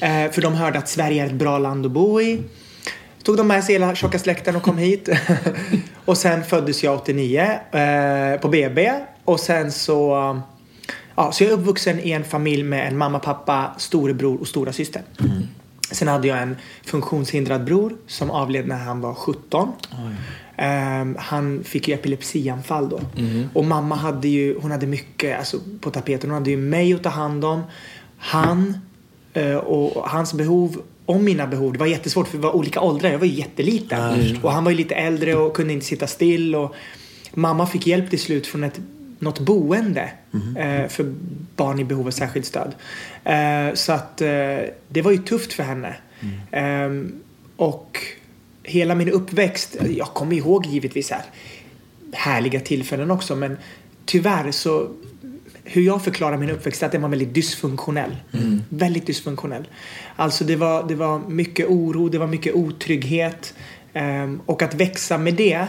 [0.00, 2.40] Eh, för de hörde att Sverige är ett bra land att bo i.
[3.22, 5.08] Tog de med sig hela tjocka släkten och kom hit.
[6.04, 7.40] och sen föddes jag 89
[7.72, 8.92] eh, på BB.
[9.24, 10.40] Och sen så...
[11.14, 14.72] Ja, så jag är uppvuxen i en familj med en mamma, pappa, storebror och stora
[14.72, 15.02] syster.
[15.90, 19.72] Sen hade jag en funktionshindrad bror som avled när han var 17.
[20.56, 23.00] Ehm, han fick ju epilepsianfall då.
[23.54, 26.30] Och mamma hade ju, hon hade mycket alltså, på tapeten.
[26.30, 27.62] Hon hade ju mig att ta hand om.
[28.18, 28.78] Han
[29.32, 31.72] eh, och hans behov och mina behov.
[31.72, 33.10] Det var jättesvårt för vi var olika åldrar.
[33.10, 34.38] Jag var ju jätteliten.
[34.42, 36.54] och han var ju lite äldre och kunde inte sitta still.
[36.54, 36.74] Och
[37.34, 38.80] mamma fick hjälp till slut från ett,
[39.18, 40.12] något boende
[40.58, 41.14] eh, för
[41.56, 42.74] barn i behov av särskilt stöd.
[43.24, 44.28] Eh, så att eh,
[44.88, 45.96] det var ju tufft för henne.
[46.50, 47.12] Ehm,
[47.56, 47.98] och
[48.62, 51.22] hela min uppväxt, jag kommer ihåg givetvis här,
[52.12, 53.56] härliga tillfällen också men
[54.04, 54.88] tyvärr så
[55.72, 58.16] hur jag förklarar min uppväxt är att den var väldigt dysfunktionell.
[58.68, 59.68] Väldigt dysfunktionell.
[60.16, 63.54] Alltså det var, det var mycket oro, det var mycket otrygghet.
[63.92, 65.66] ehm, och att växa med det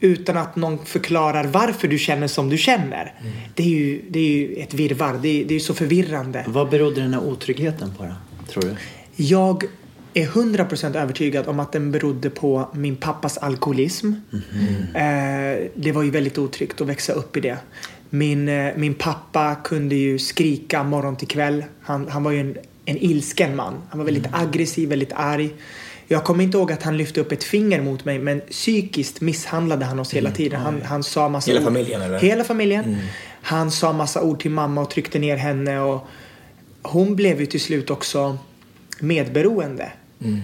[0.00, 3.14] utan att någon förklarar varför du känner som du känner.
[3.54, 5.18] Det, är ju, det är ju ett virrvarr.
[5.22, 6.44] Det är, det är så förvirrande.
[6.46, 8.14] Vad berodde den här otryggheten på då,
[8.52, 8.76] tror du?
[9.16, 9.64] Jag
[10.14, 14.12] är 100% övertygad om att den berodde på min pappas alkoholism.
[14.94, 17.58] Eh, det var ju väldigt otryggt att växa upp i det.
[18.10, 21.64] Min, eh, min pappa kunde ju skrika morgon till kväll.
[21.82, 23.74] Han, han var ju en, en ilsken man.
[23.90, 25.50] Han var väldigt aggressiv, väldigt arg.
[26.08, 29.84] Jag kommer inte ihåg att han lyfte upp ett finger mot mig men psykiskt misshandlade
[29.84, 30.60] han oss hela tiden.
[30.60, 31.64] Han, han sa massa Hela ord.
[31.64, 32.18] familjen, eller?
[32.18, 32.96] Hela familjen.
[33.42, 35.80] Han sa massa ord till mamma och tryckte ner henne.
[35.80, 36.06] Och
[36.82, 38.38] hon blev ju till slut också
[39.00, 39.92] medberoende.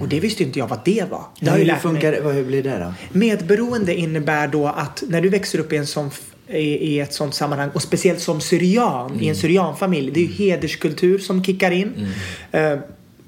[0.00, 1.24] Och det visste inte jag vad det var.
[1.40, 3.18] Det har hur, funkar, vad, hur blir det då?
[3.18, 6.10] Medberoende innebär då att när du växer upp i, en sån,
[6.48, 10.10] i, i ett sånt sammanhang och speciellt som syrian i en syrianfamilj.
[10.10, 12.08] Det är ju hederskultur som kickar in.
[12.52, 12.78] Eh,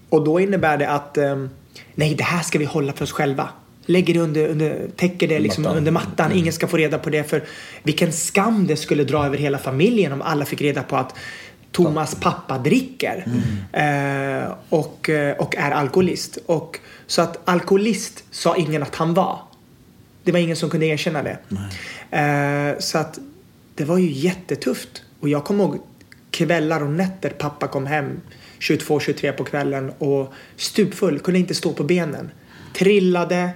[0.08, 1.46] och då innebär det att eh,
[1.94, 3.48] nej, det här ska vi hålla för oss själva.
[3.86, 5.78] Lägger det under, under täcker det liksom Mattan.
[5.78, 6.32] under mattan.
[6.32, 7.24] Ingen ska få reda på det.
[7.24, 7.42] För
[7.82, 11.14] vilken skam det skulle dra över hela familjen om alla fick reda på att
[11.74, 13.26] Thomas pappa dricker
[13.72, 16.38] eh, och, eh, och är alkoholist.
[16.46, 19.38] Och, så att alkoholist sa ingen att han var.
[20.24, 21.38] Det var ingen som kunde erkänna det.
[22.16, 23.18] Eh, så att
[23.74, 25.02] det var ju jättetufft.
[25.20, 25.78] Och jag kommer ihåg
[26.30, 28.20] kvällar och nätter pappa kom hem
[28.60, 32.30] 22-23 på kvällen och stupfull, kunde inte stå på benen.
[32.78, 33.50] Trillade,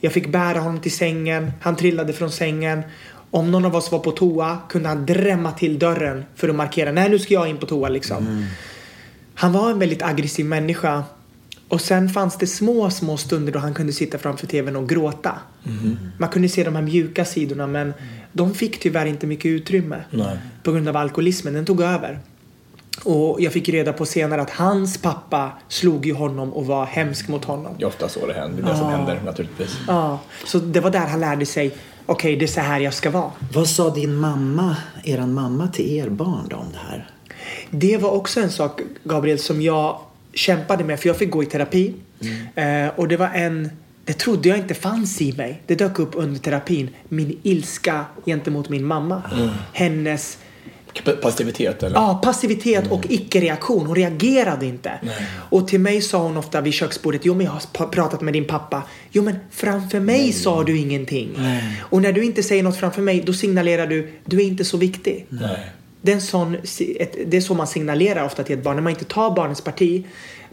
[0.00, 2.82] jag fick bära honom till sängen, han trillade från sängen.
[3.30, 6.92] Om någon av oss var på toa kunde han drämma till dörren för att markera,
[6.92, 8.46] nej nu ska jag in på toa liksom.
[9.34, 11.04] Han var en väldigt aggressiv människa.
[11.68, 15.38] Och sen fanns det små, små stunder då han kunde sitta framför tvn och gråta.
[16.18, 17.94] Man kunde se de här mjuka sidorna men
[18.32, 19.96] de fick tyvärr inte mycket utrymme.
[20.10, 20.38] Nej.
[20.62, 22.18] På grund av alkoholismen, den tog över.
[23.04, 27.28] Och jag fick reda på senare att hans pappa slog ju honom och var hemsk
[27.28, 27.74] mot honom.
[27.78, 28.62] Det är ofta så det händer.
[28.62, 29.78] Det är det som händer naturligtvis.
[29.86, 31.74] Ja, så det var där han lärde sig,
[32.08, 33.30] okej det är så här jag ska vara.
[33.52, 37.10] Vad sa din mamma, eran mamma till er barn då om det här?
[37.70, 40.00] Det var också en sak, Gabriel, som jag
[40.32, 41.00] kämpade med.
[41.00, 41.94] För jag fick gå i terapi.
[42.54, 43.70] Eh, och det var en...
[44.04, 45.62] Det trodde jag inte fanns i mig.
[45.66, 46.88] Det dök upp under terapin.
[47.08, 49.22] Min ilska gentemot min mamma.
[49.72, 50.38] Hennes
[51.22, 51.96] Passivitet eller?
[51.96, 53.86] ja, passivitet och icke-reaktion.
[53.86, 54.92] Hon reagerade inte.
[55.50, 57.20] Och till mig sa hon ofta vid köksbordet.
[57.24, 58.82] Jo, men jag har pratat med din pappa.
[59.10, 61.30] Jo, men framför mig sa du ingenting.
[61.80, 64.12] Och när du inte säger något framför mig, då signalerar du.
[64.24, 65.26] Du är inte så viktig.
[65.28, 65.72] Nej.
[66.02, 66.56] Det är, sån,
[67.26, 68.76] det är så man signalerar ofta till ett barn.
[68.76, 70.04] När man inte tar barnets parti,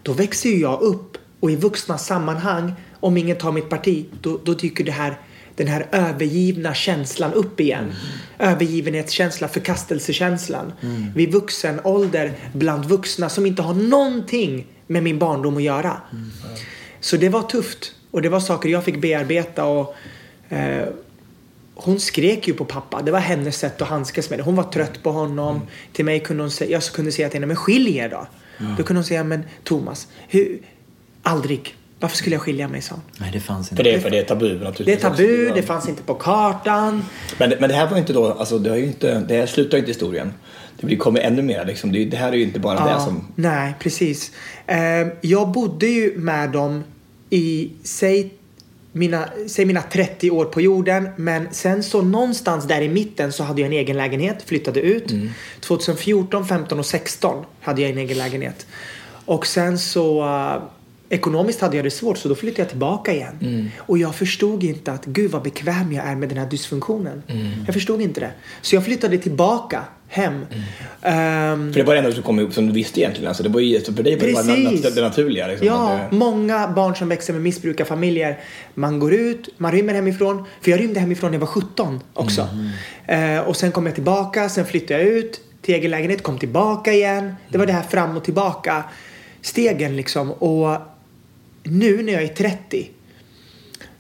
[0.02, 1.18] då växer ju jag upp.
[1.40, 5.18] Och i vuxna sammanhang, om ingen tar mitt parti, då, då dyker det här,
[5.56, 7.94] den här övergivna känslan upp igen.
[8.40, 10.74] Övergivenhetskänsla, förkastelsekänslan.
[11.16, 16.02] Vid vuxen ålder, bland vuxna som inte har någonting med min barndom att göra.
[17.00, 17.92] Så det var tufft.
[18.12, 19.66] Och det var saker jag fick bearbeta.
[19.66, 19.96] och
[20.50, 20.88] eh,
[21.76, 23.02] hon skrek ju på pappa.
[23.02, 24.44] Det var hennes sätt att handskas med det.
[24.44, 25.62] Hon var trött på honom.
[25.94, 28.28] Till mig kunde hon säga, jag kunde säga till henne, men skilj er då.
[28.78, 30.60] Då kunde hon säga, men Thomas, hur,
[31.24, 31.76] aldrig.
[32.06, 32.96] Varför skulle jag skilja mig, sa.
[33.18, 33.84] Nej, det fanns inte.
[33.84, 34.86] För det, för det är tabu naturligtvis.
[34.86, 35.56] Det är tabu, också.
[35.56, 37.06] det fanns inte på kartan.
[37.38, 39.46] Men, men det här var ju inte då, alltså det, har ju inte, det här
[39.46, 40.34] slutar ju inte historien.
[40.80, 41.92] Det blir- kommer ännu mer liksom.
[41.92, 43.28] Det, det här är ju inte bara det som...
[43.36, 44.32] Nej, precis.
[44.68, 44.78] Eh,
[45.22, 46.84] jag bodde ju med dem
[47.30, 48.34] i, säg,
[48.92, 51.10] mina, säg mina 30 år på jorden.
[51.16, 55.14] Men sen så någonstans där i mitten så hade jag en egen lägenhet, flyttade ut.
[55.62, 58.66] 2014, 15 och 16 hade jag en egen lägenhet.
[59.26, 60.62] Och sen så eh,
[61.10, 63.72] ekonomiskt hade jag det svårt så då flyttade jag tillbaka igen.
[63.78, 67.24] Och jag förstod inte att gud vad bekväm jag är med den här dysfunktionen.
[67.66, 68.32] Jag förstod inte det.
[68.62, 70.46] Så jag flyttade tillbaka hem.
[71.02, 73.28] Ehm, För det var det enda som kom upp som du visste egentligen.
[73.28, 74.86] Alltså det var ju, för dig var det Precis.
[74.86, 75.48] nat- det naturliga.
[75.48, 78.40] Liksom, Ja, det- många barn som växer med missbrukarfamiljer.
[78.74, 80.44] Man går ut, man rymmer hemifrån.
[80.62, 82.48] För jag rymde hemifrån när jag var 17 också.
[83.08, 86.94] Eh, och sen kom jag tillbaka, sen flyttade jag ut till egen lägenhet, kom tillbaka
[86.94, 87.36] igen.
[87.50, 88.84] Det var det här fram och tillbaka
[89.42, 90.32] stegen liksom.
[90.32, 90.78] Och
[91.66, 92.90] nu när jag är 30.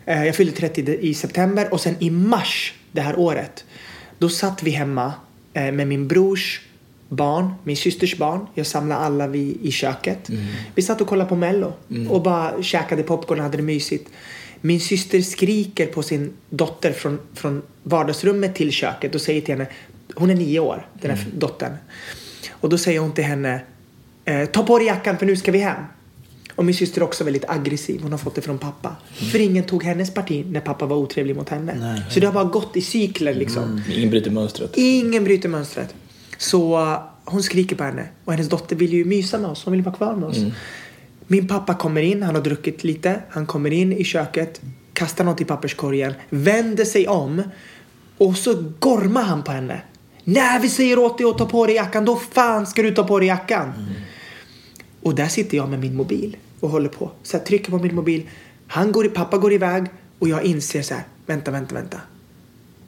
[0.05, 3.65] Eh, jag fyllde 30 i september och sen i mars det här året.
[4.17, 5.13] Då satt vi hemma
[5.53, 6.61] eh, med min brors
[7.09, 8.47] barn, min systers barn.
[8.53, 10.29] Jag samlade alla vi i köket.
[10.75, 11.73] Vi satt och kollade på Mello
[12.09, 14.09] och bara käkade popcorn och hade det mysigt.
[14.61, 19.67] Min syster skriker på sin dotter från, från vardagsrummet till köket och säger till henne,
[20.15, 21.73] hon är nio år, den här dottern.
[22.49, 23.61] Och då säger hon till henne,
[24.25, 25.83] eh, ta på dig jackan för nu ska vi hem.
[26.55, 28.01] Och min syster är också väldigt aggressiv.
[28.01, 28.95] Hon har fått det från pappa.
[29.31, 32.03] För ingen tog hennes parti när pappa var otrevlig mot henne.
[32.09, 33.81] Så det har bara gått i cykler liksom.
[33.89, 34.71] Ingen bryter mönstret.
[34.75, 35.95] Ingen bryter mönstret.
[36.37, 38.07] Så uh, hon skriker på henne.
[38.25, 39.63] Och hennes dotter vill ju mysa med oss.
[39.63, 40.37] Hon vill vara kvar med oss.
[41.27, 42.23] Min pappa kommer in.
[42.23, 43.21] Han har druckit lite.
[43.29, 44.61] Han kommer in i köket.
[44.93, 46.13] Kastar något i papperskorgen.
[46.29, 47.43] Vänder sig om.
[48.17, 49.81] Och så gormar han på henne.
[50.23, 53.03] När vi säger åt dig att ta på dig jackan, då fan ska du ta
[53.03, 53.73] på dig jackan.
[55.01, 57.11] Och där sitter jag med min mobil och håller på.
[57.23, 58.23] Så jag trycker på min mobil.
[58.67, 59.83] Han går, i- pappa går iväg
[60.19, 61.03] och jag inser så här.
[61.25, 61.97] Vänta, vänta, vänta.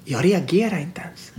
[0.06, 1.32] Jag reagerar inte ens.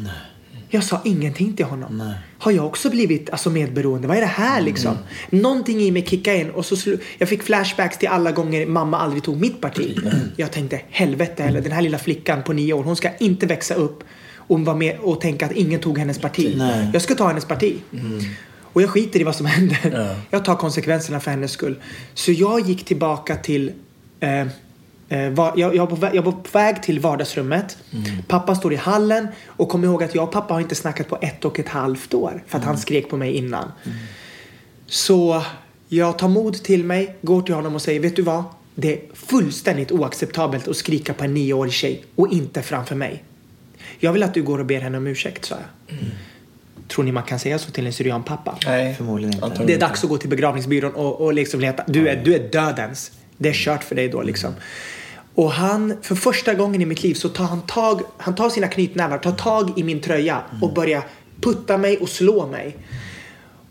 [0.70, 1.96] Jag sa ingenting till honom.
[2.38, 4.08] Har jag också blivit alltså, medberoende?
[4.08, 4.96] Vad är det här liksom?
[5.30, 6.76] Någonting i mig kickade in och så
[7.18, 9.98] jag fick flashbacks till alla gånger mamma aldrig tog mitt parti.
[10.36, 13.74] Jag tänkte helvete heller, den här lilla flickan på nio år, hon ska inte växa
[13.74, 14.04] upp
[14.36, 16.54] och vara med och tänka att ingen tog hennes parti.
[16.92, 17.76] Jag ska ta hennes parti.
[18.78, 20.16] Och jag skiter i vad som händer.
[20.30, 21.76] Jag tar konsekvenserna för hennes skull.
[22.14, 23.72] Så jag gick tillbaka till
[24.20, 24.46] eh,
[25.08, 27.78] Eh, var, jag, jag, var jag var på väg till vardagsrummet.
[28.26, 31.18] Pappa står i hallen och kom ihåg att jag och pappa har inte snackat på
[31.20, 33.72] ett och ett halvt år för att han skrek på mig innan.
[34.86, 35.42] Så
[35.88, 38.44] jag tar mod till mig, går till honom och säger vet du vad?
[38.74, 43.24] Det är fullständigt oacceptabelt att skrika på en nioårig tjej och inte framför mig.
[43.98, 45.98] Jag vill att du går och ber henne om ursäkt, sa jag.
[46.88, 48.58] Tror ni man kan säga så till en syrianpappa?
[48.66, 49.44] Nej, Förmodligen inte.
[49.44, 49.86] antagligen Det är inte.
[49.86, 51.82] dags att gå till begravningsbyrån och, och liksom leta.
[51.86, 53.12] Du är, du är dödens.
[53.36, 54.54] Det är kört för dig då liksom.
[55.34, 58.68] Och han, för första gången i mitt liv så tar han tag, han tar sina
[58.68, 61.02] knytnävar, tar tag i min tröja och börjar
[61.40, 62.76] putta mig och slå mig.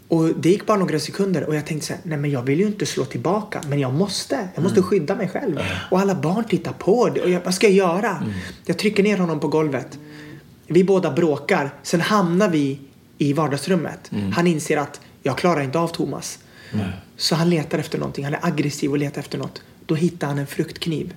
[0.08, 2.60] Och det gick bara några sekunder och jag tänkte så här, nej men jag vill
[2.60, 4.48] ju inte slå tillbaka, men jag måste.
[4.56, 5.60] Jag måste skydda mig själv.
[5.92, 8.24] Och alla barn tittar på det och jag, vad ska jag göra?
[8.66, 9.98] Jag trycker ner honom på golvet.
[10.68, 12.80] Vi båda bråkar, sen hamnar vi
[13.18, 14.12] i vardagsrummet.
[14.34, 16.40] Han inser att jag klarar inte av Thomas.
[17.18, 19.62] Så han letar efter någonting, han är aggressiv och letar efter något.
[19.86, 21.14] Då hittar han en fruktkniv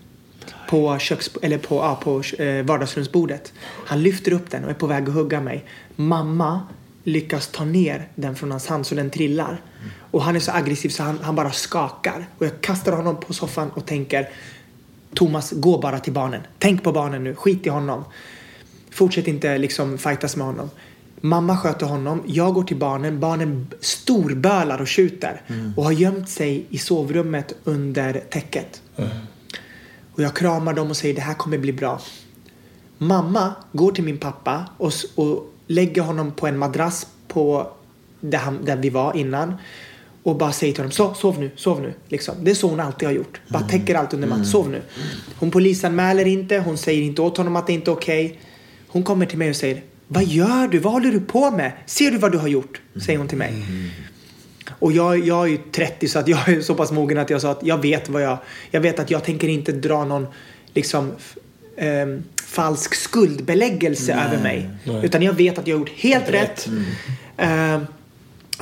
[0.68, 3.52] på, köks, eller på, ja, på eh, vardagsrumsbordet.
[3.62, 5.64] Han lyfter upp den och är på väg att hugga mig.
[5.96, 6.60] Mamma
[7.04, 9.60] lyckas ta ner den från hans hand så den trillar.
[10.10, 12.28] Och han är så aggressiv så han, han bara skakar.
[12.38, 14.28] Och jag kastar honom på soffan och tänker
[15.14, 16.42] Thomas, gå bara till barnen.
[16.58, 18.04] Tänk på barnen nu, skit i honom.
[18.90, 20.70] Fortsätt inte liksom fightas med honom.
[21.20, 25.42] Mamma sköter honom, jag går till barnen, barnen storbölar och tjuter
[25.76, 28.82] och har gömt sig i sovrummet under täcket.
[30.12, 32.00] Och jag kramar dem och säger det här kommer bli bra.
[32.98, 37.72] Mamma går till min pappa och, och lägger honom på en madrass på
[38.20, 39.54] där, han, där vi var innan.
[40.22, 41.94] Och bara säger till honom, så, sov nu, sov nu.
[42.08, 42.34] Liksom.
[42.40, 43.40] Det är så hon alltid har gjort.
[43.48, 44.82] Bara täcker allt under mattan, sov nu.
[45.38, 48.40] Hon polisanmäler inte, hon säger inte åt honom att det inte är okej.
[48.88, 50.78] Hon kommer till mig och säger, vad gör du?
[50.78, 51.72] Vad håller du på med?
[51.86, 52.80] Ser du vad du har gjort?
[53.06, 53.52] Säger hon till mig.
[54.78, 57.40] Och jag, jag är ju 30 så att jag är så pass mogen att jag
[57.40, 58.38] sa att jag vet vad jag...
[58.70, 60.26] Jag vet att jag tänker inte dra någon
[60.74, 61.12] liksom
[61.76, 64.70] ehm, falsk skuldbeläggelse över mig.
[65.02, 66.68] Utan jag vet att jag har gjort helt rätt.
[67.36, 67.86] Ehm,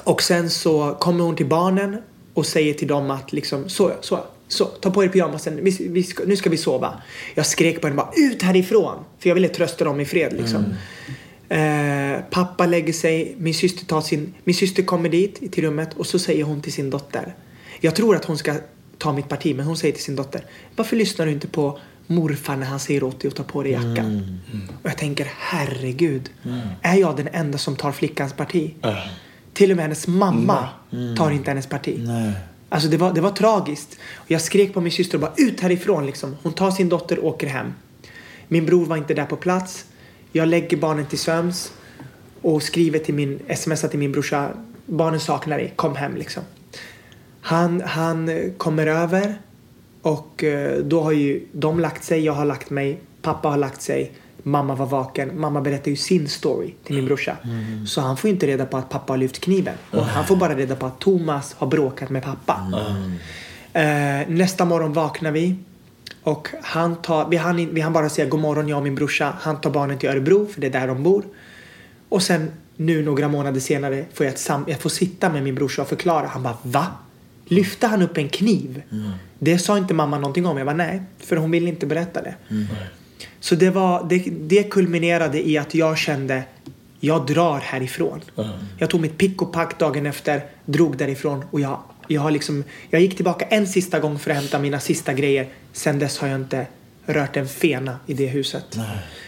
[0.05, 1.97] och sen så kommer hon till barnen
[2.35, 6.03] och säger till dem att liksom så, så, så, ta på er pyjamasen, vi, vi
[6.03, 7.03] ska, nu ska vi sova.
[7.35, 9.05] Jag skrek på henne bara ut härifrån.
[9.19, 10.75] För jag ville trösta dem i fred liksom.
[11.49, 16.07] Eh, pappa lägger sig, min syster, tar sin, min syster kommer dit till rummet och
[16.07, 17.35] så säger hon till sin dotter.
[17.81, 18.55] Jag tror att hon ska
[18.99, 20.45] ta mitt parti men hon säger till sin dotter.
[20.77, 23.73] Varför lyssnar du inte på morfar när han säger åt dig att ta på dig
[23.73, 24.41] jackan?
[24.83, 26.31] Och jag tänker herregud.
[26.83, 28.75] Är jag den enda som tar flickans parti?
[29.53, 30.69] Till och med hennes mamma
[31.17, 32.09] tar inte hennes parti.
[32.69, 33.99] Alltså det var, det var tragiskt.
[34.15, 36.37] Och jag skrek på min syster och bara ut härifrån liksom.
[36.43, 37.73] Hon tar sin dotter och åker hem.
[38.49, 39.85] Min bror var inte där på plats.
[40.33, 41.73] Jag lägger barnen till sömns
[42.43, 44.51] och skriver till min, smsar till min brorsa.
[44.87, 46.43] Barnen saknar dig, kom hem liksom.
[47.41, 49.35] Han, han kommer över
[50.03, 53.83] och eh, då har ju de lagt sig, jag har lagt mig, pappa har lagt
[53.83, 54.13] sig,
[54.43, 55.41] mamma var vaken.
[55.41, 57.37] Mamma berättar ju sin story till min brorsa.
[57.87, 59.75] Så han får inte reda på att pappa har lyft kniven.
[59.91, 62.61] Och han får bara reda på att Thomas har bråkat med pappa.
[63.73, 65.57] Eh, nästa morgon vaknar vi.
[66.23, 69.35] Och han tar, vi hann, vi hann bara säga god morgon jag och min brorsa.
[69.41, 71.25] Han tar barnen till Örebro för det är där de bor.
[72.09, 75.55] Och sen nu några månader senare får jag, ett sam- jag får sitta med min
[75.55, 76.27] brorsa och förklara.
[76.27, 76.87] Han bara va?
[77.45, 78.83] Lyfte han upp en kniv?
[79.39, 80.57] Det sa inte mamma någonting om.
[80.59, 82.35] Jag bara nej, för hon ville inte berätta det.
[83.41, 86.43] Så det, var, det, det kulminerade i att jag kände
[87.01, 88.21] jag drar härifrån.
[88.79, 91.79] Jag tog mitt pick och pack dagen efter, drog därifrån och jag,
[92.09, 95.49] jag, har liksom, jag gick tillbaka en sista gång för att hämta mina sista grejer.
[95.73, 96.67] Sen dess har jag inte
[97.07, 98.65] rört en fena i det huset.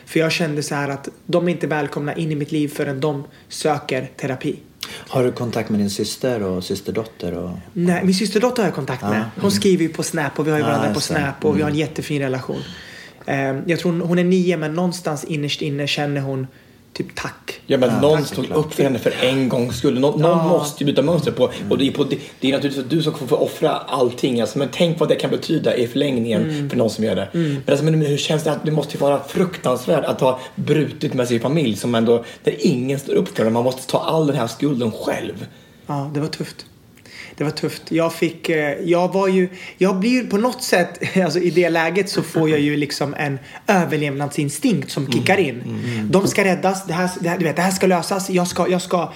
[0.07, 3.01] För jag kände så här att de är inte välkomna in i mitt liv förrän
[3.01, 4.57] de söker terapi.
[4.93, 7.33] Har du kontakt med din syster och systerdotter?
[7.39, 7.51] Och...
[7.72, 9.24] Nej, min systerdotter har jag kontakt med.
[9.41, 11.14] Hon skriver ju på Snap och vi har ju Ja, varandra på just det.
[11.14, 12.61] Snap och vi har en jättefin relation.
[13.26, 16.47] Eh, Jag tror hon- hon är nio men någonstans innerst inne känner hon
[16.93, 17.61] typ tack.
[17.66, 20.01] Ja, men Ja, någon tack, stod upp för henne för en gångs skull.
[20.01, 20.49] Nå- någon Ja.
[20.49, 21.51] måste ju byta mönster på.
[21.70, 24.41] Och det är, på det, det är naturligtvis att du som får offra allting.
[24.41, 26.70] Alltså, men tänk vad det kan betyda i förlängningen Mm.
[26.70, 27.28] för någon som gör det.
[27.32, 28.53] Men, alltså, men hur känns det?
[28.53, 32.55] Att det måste ju vara fruktansvärt att ha brutit med sin familj som ändå, där
[32.59, 33.51] ingen står upp för det.
[33.51, 35.47] Man måste ta all den här skulden själv.
[35.86, 36.66] Ja, det var tufft.
[37.41, 37.82] Det var tufft.
[37.93, 41.70] Jag fick, eh, jag var ju, jag blir ju på något sätt, alltså i det
[41.70, 45.62] läget så får jag ju liksom en överlevnadsinstinkt som kickar in.
[46.11, 48.68] De ska räddas, det här, det, här, du vet, det här ska lösas, jag ska,
[48.68, 49.12] jag ska,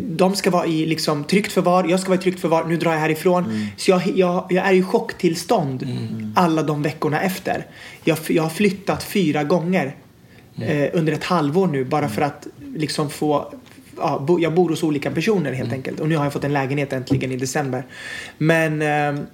[0.00, 2.92] de ska vara i liksom tryggt förvar, jag ska vara i tryggt förvar, nu drar
[2.92, 3.68] jag härifrån.
[3.76, 5.88] Så jag, jag, jag är i chocktillstånd
[6.36, 7.66] alla de veckorna efter.
[8.04, 9.96] Jag, jag har flyttat fyra gånger
[10.62, 12.46] eh, under ett halvår nu bara för att
[12.76, 13.52] liksom få
[13.98, 16.00] Ja, bo, jag bor hos olika personer helt enkelt.
[16.00, 17.86] Och nu har jag fått en lägenhet äntligen i december.
[18.38, 19.26] Men ehm,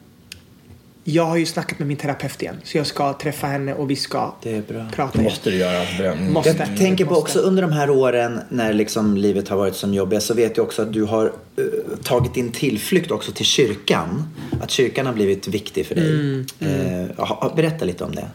[1.05, 2.57] jag har ju snackat med min terapeut igen.
[2.65, 4.87] Så jag ska träffa henne och vi ska Det är bra.
[4.95, 6.13] prata Det måste du göra.
[6.13, 6.33] Mm.
[6.33, 6.57] Måste.
[6.69, 10.27] Jag tänker på också under de här åren när liksom livet har varit som jobbigast
[10.27, 11.65] så vet jag också att du har eh,
[12.03, 14.29] tagit din tillflykt också till kyrkan.
[14.61, 16.11] Att kyrkan har blivit viktig för dig.
[16.11, 18.27] Mm, Eh, ha- berätta lite om det.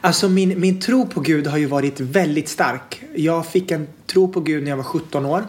[0.00, 3.02] Alltså min, min tro på Gud har ju varit väldigt stark.
[3.14, 5.44] Jag fick en tro på Gud när jag var 17 år.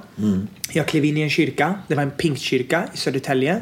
[0.72, 1.76] Jag klev in i en kyrka.
[1.88, 3.62] Det var en pingstkyrka i Södertälje.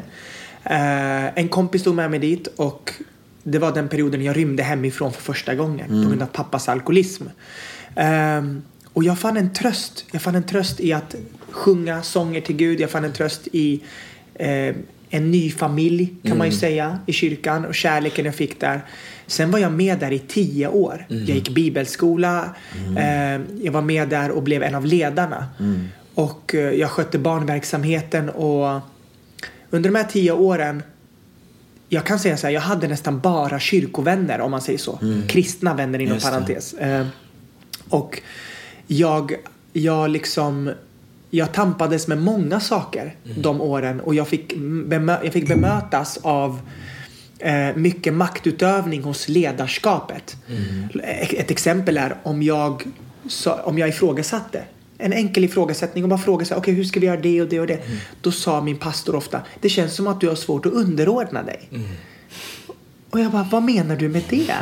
[0.64, 2.92] Eh, en kompis tog med mig dit och
[3.42, 7.24] det var den perioden jag rymde hemifrån för första gången på grund av pappas alkoholism.
[7.94, 8.62] Ehm,
[8.92, 10.04] och jag fann en tröst.
[10.12, 11.14] Jag fann en tröst i att
[11.50, 12.80] sjunga sånger till Gud.
[12.80, 13.80] Jag fann en tröst i
[14.34, 14.74] eh,
[15.10, 18.80] en ny familj kan man ju säga i kyrkan och kärleken jag fick där.
[19.28, 21.06] Sen var jag med där i tio år.
[21.08, 22.54] Jag gick bibelskola.
[22.96, 25.46] Eh, jag var med där och blev en av ledarna.
[26.14, 28.80] Och eh, jag skötte barnverksamheten och
[29.70, 30.82] under de här tio åren
[31.88, 34.98] jag kan säga så här, jag hade nästan bara kyrkovänner om man säger så.
[35.28, 36.74] Kristna vänner inom parentes.
[36.74, 37.06] Eh,
[37.88, 38.22] och
[38.86, 39.32] jag,
[39.72, 40.70] jag liksom
[41.30, 46.60] jag tampades med många saker de åren och jag fick, bemö- jag fick bemötas av
[47.38, 50.36] eh, mycket maktutövning hos ledarskapet.
[51.02, 52.82] Ett, ett exempel är om jag,
[53.28, 54.62] sa, om jag ifrågasatte
[54.98, 57.48] en enkel ifrågasättning och bara frågade så här, okej hur ska vi göra det och
[57.48, 57.82] det och det.
[58.20, 61.68] Då sa min pastor ofta, det känns som att du har svårt att underordna dig.
[63.10, 64.54] Och jag bara, vad menar du med det?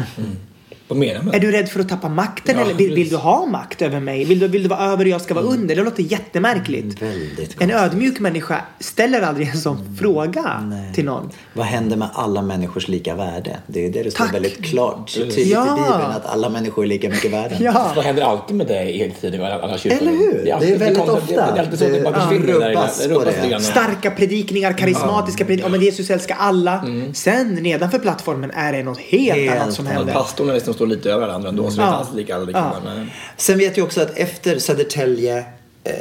[0.89, 1.30] Vad menar du?
[1.37, 4.01] Är du rädd för att tappa makten Ja, eller vill, vill du ha makt över
[4.01, 4.24] mig?
[4.24, 5.76] Vill du, vill du vara över och jag ska vara under?
[5.76, 7.03] Det låter jättemärkligt.
[7.03, 10.95] Väldigt En ödmjuk människa ställer aldrig en sån fråga Nej.
[10.95, 11.30] till någon.
[11.53, 13.57] Vad händer med alla människors lika värde?
[13.66, 14.34] Det är ju det det står Tack.
[14.34, 15.64] väldigt klart tydligt Ja.
[15.66, 17.55] i Bibeln att alla människor är lika mycket värda.
[17.61, 17.93] Ja.
[17.97, 19.99] Vad händer alltid med dig hela tiden i alla, kyrkor?
[19.99, 20.41] Eller hur?
[20.45, 21.26] Det är alltid- väldigt kommer- ofta.
[21.26, 22.53] Det, det är alltid så att det bara Det- försvinner.
[22.53, 23.61] ja, där rubbas Det rubbas det.
[23.61, 25.68] Starka predikningar, karismatiska predikningar.
[25.68, 26.84] Ja, men Jesus älskar alla.
[27.12, 30.12] Sen nedanför plattformen är det något helt, Helt annat som händer.
[30.12, 31.91] Pastorn är liksom står lite över alla andra ändå, så det är Ja.
[31.93, 32.51] inte alls lika alla.
[32.53, 32.77] Ja.
[32.85, 35.45] men, Sen vet jag också att efter Södertälje
[35.85, 35.95] eh,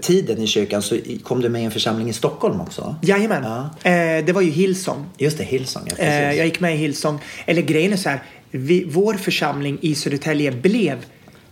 [0.00, 2.96] tiden i kyrkan så kom du med i en församling i Stockholm också.
[3.02, 3.42] Jajamän.
[3.44, 3.90] Ja.
[3.90, 5.04] Eh, det var ju Hillsong.
[5.18, 5.82] Just det, Hillsong.
[5.98, 7.20] Ja, Eh, jag gick med i Hillsong.
[7.46, 8.22] Eller grejen är så här.
[8.50, 10.98] Vi, vår församling i Södertälje blev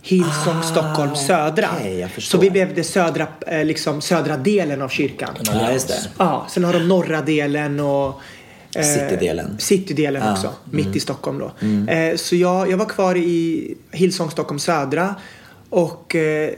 [0.01, 1.67] Hillsong Ah, Stockholm södra.
[2.13, 2.37] förstår.
[2.37, 3.27] så vi blev det södra,
[3.63, 5.29] liksom, södra delen av kyrkan.
[5.53, 5.99] ja, just det.
[6.17, 8.21] Ja, sen har de norra delen och
[8.83, 9.55] Citydelen.
[9.59, 11.67] Citydelen Ja, också, mitt i Stockholm då.
[11.91, 15.15] Eh, så jag, jag var kvar i Hillsong Stockholm södra
[15.69, 16.49] och eh,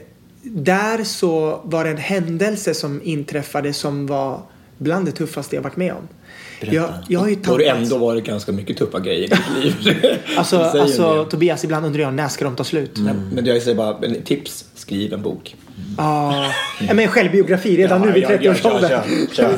[0.44, 4.42] där så var det en händelse som inträffade som var
[4.78, 6.08] bland det tuffaste jag varit med om.
[6.60, 9.86] Jag, jag har ju Då har det ändå varit ganska mycket tuffa grejer i ditt
[9.86, 9.96] liv.
[10.38, 11.26] Alltså, alltså.
[11.26, 12.98] Tobias, ibland undrar jag när ska de ta slut?
[12.98, 15.56] Men, men jag säger bara, tips, skriv en bok.
[15.98, 16.52] Ja,
[16.94, 18.90] men självbiografi redan nu vid Ja, ja, ja, 30-årsåldern.
[18.90, 19.58] kör,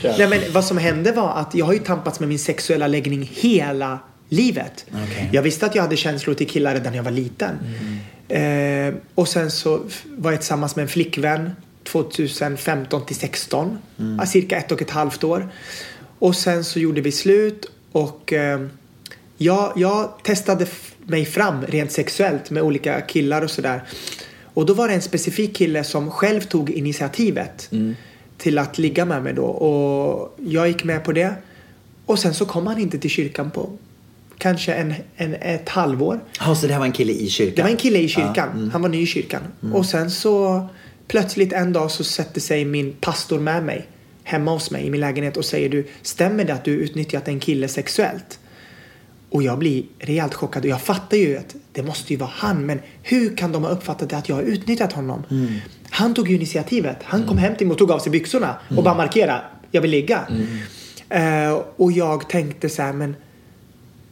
[0.00, 0.18] kör.
[0.18, 3.30] Nej, men vad som hände var att jag har ju tampats med min sexuella läggning
[3.34, 4.86] hela livet.
[5.32, 7.58] Jag visste att jag hade känslor till killar redan när jag var liten.
[8.28, 9.80] Eh, och sen så
[10.16, 11.50] var jag tillsammans med en flickvän
[11.84, 13.78] 2015 till 16.
[14.18, 15.48] Ja, cirka ett och ett halvt år.
[16.18, 18.60] Och sen så gjorde vi slut och eh,
[19.36, 20.66] jag, jag testade
[21.06, 23.82] mig fram rent sexuellt med olika killar och sådär.
[24.54, 27.70] Och då var det en specifik kille som själv tog initiativet
[28.38, 29.44] till att ligga med mig då.
[29.44, 31.34] Och jag gick med på det.
[32.06, 33.70] Och sen så kom han inte till kyrkan på
[34.38, 36.20] kanske en, en, ett halvår.
[36.40, 37.54] Ja, så det här var en kille i kyrkan?
[37.56, 38.70] Det var en kille i kyrkan.
[38.72, 39.42] Han var ny i kyrkan.
[39.72, 40.68] Och sen så
[41.08, 43.86] plötsligt en dag så sätter sig min pastor med mig
[44.24, 47.40] hemma hos mig i min lägenhet och säger du, stämmer det att du utnyttjat en
[47.40, 48.39] kille sexuellt?
[49.30, 52.66] Och jag blir rejält chockad och jag fattar ju att det måste ju vara han.
[52.66, 55.22] Men hur kan de ha uppfattat det att jag har utnyttjat honom?
[55.90, 56.96] Han tog ju initiativet.
[57.02, 59.90] Han kom hem till mig och tog av sig byxorna och bara markera, jag vill
[59.90, 60.26] ligga.
[61.08, 63.16] Eh, och jag tänkte så här, men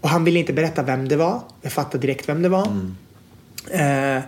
[0.00, 1.40] och han ville inte berätta vem det var.
[1.62, 2.66] Jag fattade direkt vem det var.
[3.70, 4.22] Eh,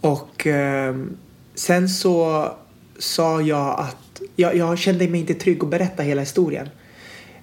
[0.00, 0.96] och eh,
[1.54, 2.48] sen så
[2.98, 6.68] sa jag att jag, jag kände mig inte trygg att berätta hela historien.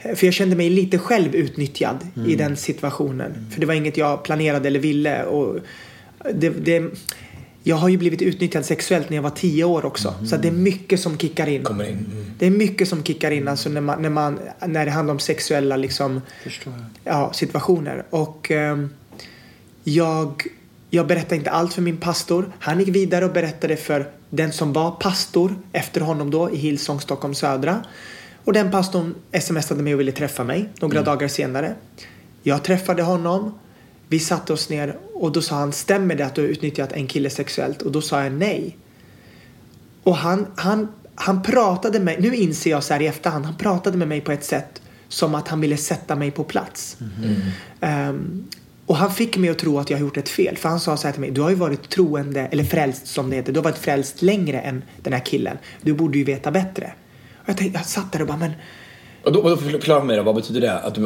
[0.01, 3.45] Eh, För jag kände mig lite själv utnyttjad i den situationen.
[3.51, 5.23] För det var inget jag planerade eller ville.
[5.23, 5.59] Och
[6.33, 6.83] det, det,
[7.63, 10.13] jag har ju blivit utnyttjad sexuellt när jag var tio år också.
[10.29, 11.61] Så att det är mycket som kickar in.
[11.61, 11.81] In.
[11.81, 12.05] Mm.
[12.39, 15.19] Det är mycket som kickar in alltså när, man, när, man, när det handlar om
[15.19, 16.21] sexuella liksom,
[17.03, 18.03] ja, situationer.
[18.09, 18.89] Och ehm,
[19.83, 20.43] jag,
[20.89, 22.51] jag berättade inte allt för min pastor.
[22.59, 27.01] Han gick vidare och berättade för den som var pastor efter honom då i Hillsong
[27.01, 27.83] Stockholm södra.
[28.43, 31.75] Och den pastorn smsade mig och ville träffa mig några dagar senare.
[32.43, 33.59] Jag träffade honom.
[34.07, 37.07] Vi satte oss ner och då sa han stämmer det att du har utnyttjat en
[37.07, 37.81] kille sexuellt?
[37.81, 38.77] Och då sa jag nej.
[40.03, 43.97] Och han, han, han pratade med nu inser jag så här i efterhand, han pratade
[43.97, 46.97] med mig på ett sätt som att han ville sätta mig på plats.
[47.79, 48.47] Ehm,
[48.85, 50.57] och han fick mig att tro att jag har gjort ett fel.
[50.57, 53.29] För han sa så här till mig, du har ju varit troende, eller frälst som
[53.29, 55.57] det heter, du har varit frälst längre än den här killen.
[55.81, 56.93] Du borde ju veta bättre.
[57.51, 58.51] Jag, tänkte, jag satt där och bara, men
[59.23, 60.73] Och då, och då förklara för mig då, vad betyder det?
[60.79, 60.97] Att,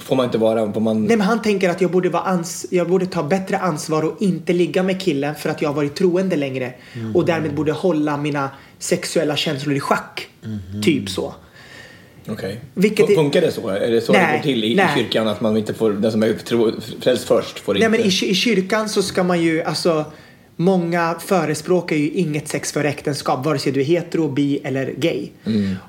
[0.00, 0.72] får man inte vara...
[0.72, 1.04] Får man...
[1.04, 4.22] Nej men han tänker att jag borde, vara ans- jag borde ta bättre ansvar och
[4.22, 6.72] inte ligga med killen för att jag har varit troende längre.
[7.14, 10.28] Och därmed borde hålla mina sexuella känslor i schack.
[10.84, 11.34] Typ så.
[12.28, 12.60] Okej.
[12.76, 13.68] Är- Funkar det så?
[13.68, 14.88] Är det så Nej, det går till i, nej.
[14.96, 15.28] kyrkan?
[15.28, 15.90] Att man inte får...
[15.92, 16.34] Den som är
[17.00, 17.98] frälst först får Nej inte...
[17.98, 20.04] men i, i kyrkan så ska man ju, alltså
[20.60, 25.28] Många förespråkar ju inget sex före äktenskap, vare sig du är hetero, bi eller gay.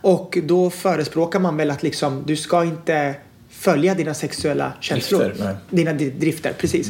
[0.02, 3.16] Och då förespråkar man väl att liksom, du ska inte
[3.50, 5.24] följa dina sexuella känslor.
[5.24, 6.90] Drifter, dina di- drifter, precis.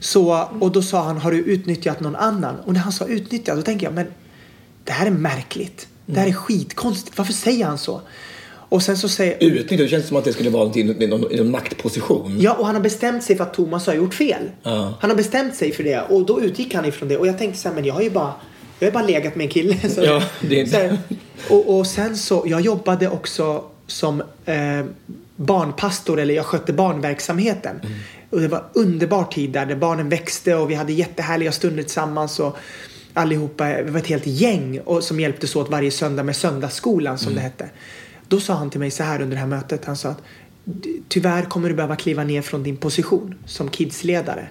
[0.00, 2.56] Så, och då sa han, har du utnyttjat någon annan?
[2.60, 4.06] Och när han sa utnyttjat, då tänker jag, men
[4.84, 5.88] det här är märkligt.
[6.06, 7.18] Det här är skitkonstigt.
[7.18, 8.00] Varför säger han så?
[8.68, 9.36] Och sen så säger...
[9.44, 12.36] Utnyttja, det känns som att det skulle vara någonting- i någon, någon maktposition.
[12.40, 14.42] Ja, och han har bestämt sig för att Thomas har gjort fel.
[14.62, 14.94] Ja.
[15.00, 17.16] Han har bestämt sig för det och då utgick han ifrån det.
[17.16, 18.32] Och jag tänkte så här, men jag har ju bara,
[18.78, 19.76] jag har bara legat med en kille.
[19.94, 20.98] Så, Ja, det är- så här,
[21.50, 24.84] och, och sen så, jag jobbade också som eh,
[25.36, 27.80] barnpastor, eller jag skötte barnverksamheten.
[27.84, 27.98] Mm.
[28.30, 32.40] Och det var underbar tid där, där barnen växte och vi hade jättehärliga stunder tillsammans.
[32.40, 32.56] Och
[33.14, 37.26] allihopa, vi var ett helt gäng och, som hjälptes åt varje söndag med söndagsskolan som
[37.32, 37.36] Mm.
[37.36, 37.68] det hette.
[38.28, 39.84] Då sa han till mig så här under det här mötet.
[39.84, 40.22] Han sa att
[41.08, 44.48] tyvärr kommer du behöva kliva ner från din position som kidsledare.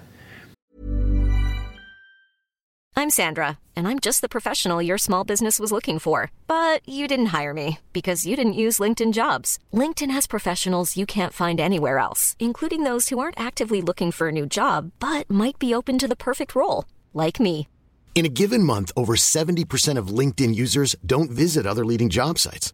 [2.97, 6.31] I'm Sandra, and I'm just the professional your small business was looking for.
[6.47, 9.59] But you didn't hire me because you didn't use LinkedIn jobs.
[9.71, 14.29] LinkedIn has professionals you can't find anywhere else, including those who aren't actively looking for
[14.29, 17.67] a new job but might be open to the perfect role, like me.
[18.15, 22.73] In a given month, over 70% of LinkedIn users don't visit other leading job sites.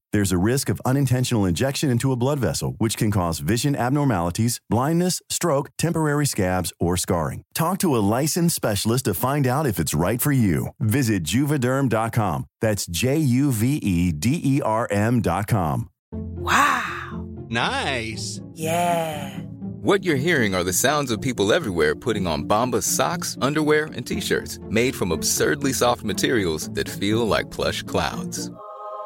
[0.13, 4.59] There's a risk of unintentional injection into a blood vessel, which can cause vision abnormalities,
[4.69, 7.43] blindness, stroke, temporary scabs, or scarring.
[7.53, 10.67] Talk to a licensed specialist to find out if it's right for you.
[10.81, 12.45] Visit juvederm.com.
[12.59, 15.89] That's J U V E D E R M.com.
[16.11, 17.25] Wow.
[17.49, 18.41] Nice.
[18.53, 19.39] Yeah.
[19.83, 24.05] What you're hearing are the sounds of people everywhere putting on Bombas socks, underwear, and
[24.05, 28.51] t-shirts made from absurdly soft materials that feel like plush clouds.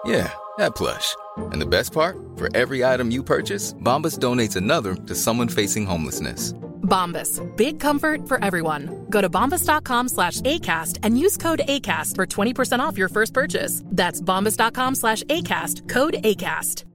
[0.06, 1.16] Yeah, that plush.
[1.52, 2.18] And the best part?
[2.36, 6.54] For every item you purchase, Bombas donates another to someone facing homelessness.
[6.84, 7.42] Bombas.
[7.58, 9.06] Big comfort for everyone.
[9.10, 13.82] Go to bombas.com slash ACAST and use code ACAST for 20% off your first purchase.
[13.86, 15.90] That's bombas.com slash ACAST.
[15.90, 16.86] Code ACAST.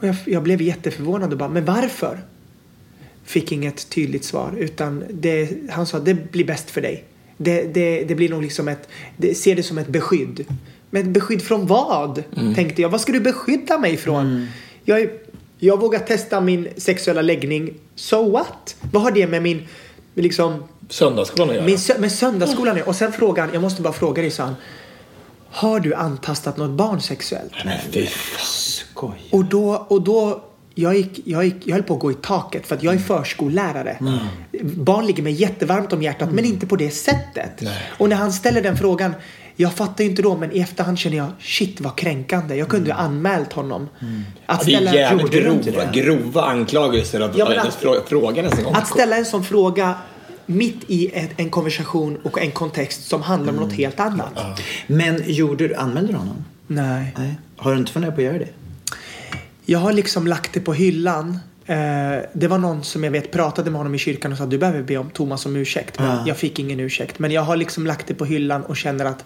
[0.00, 2.20] Och jag, jag blev jätteförvånad och bara, men varför?
[3.24, 7.04] Fick inget tydligt svar utan det, han sa det blir bäst för dig.
[7.40, 10.44] Det, det, det blir nog liksom ett, det, se det som ett beskydd.
[10.90, 12.22] Men ett beskydd från vad?
[12.54, 12.88] Tänkte jag.
[12.88, 14.48] Vad ska du beskydda mig från?
[14.84, 15.08] Jag,
[15.58, 17.74] jag vågar testa min sexuella läggning.
[17.94, 18.76] So what?
[18.92, 19.66] Vad har det med min
[20.14, 21.66] liksom Söndagsskolan att göra.
[21.66, 22.88] min sö- med söndagsskolan är.
[22.88, 24.54] Och sen frågan, jag måste bara fråga dig, sa han.
[25.50, 27.52] Har du antastat något barn sexuellt?
[27.64, 29.12] Nej, fy fan.
[29.30, 30.42] Och då, och då
[30.78, 32.98] jag, gick, jag, gick, jag höll på att gå i taket för att jag är
[32.98, 33.96] förskollärare.
[34.62, 37.62] Barn ligger mig jättevarmt om hjärtat men inte på det sättet.
[37.98, 39.14] Och när han ställer den frågan
[39.60, 42.54] jag fattar ju inte då men i efterhand känner jag shit vad kränkande.
[42.54, 43.88] Jag kunde ju anmält honom.
[44.46, 46.00] Att Det är ställa, jävligt Gjorde du inte grova, det?
[46.00, 48.74] grova anklagelser att, Ja, att, att- frå- fråga en gång.
[48.74, 49.94] Att ställa en sån fråga
[50.46, 54.32] mitt i ett, en konversation och en kontext som handlar om något helt annat.
[54.86, 56.44] Men gjorde du, anmälde du honom?
[56.66, 57.14] Nej.
[57.18, 57.34] Nej.
[57.56, 58.48] Har du inte funderat på att göra det?
[59.70, 61.38] Jag har liksom lagt det på hyllan.
[61.66, 61.76] Eh,
[62.32, 64.82] det var någon som jag vet pratade med honom i kyrkan och sa du behöver
[64.82, 65.98] be om Thomas om ursäkt.
[65.98, 66.22] Men Ja.
[66.26, 67.18] jag fick ingen ursäkt.
[67.18, 69.24] Men jag har liksom lagt det på hyllan och känner att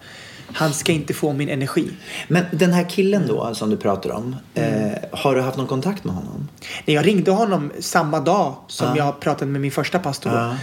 [0.52, 1.88] han ska inte få min energi.
[2.28, 4.36] Men den här killen då som du pratar om.
[4.54, 4.64] Eh,
[5.12, 6.48] har du haft någon kontakt med honom?
[6.86, 8.96] När jag ringde honom samma dag som Ja.
[8.96, 10.32] jag pratade med min första pastor.
[10.32, 10.56] Ja.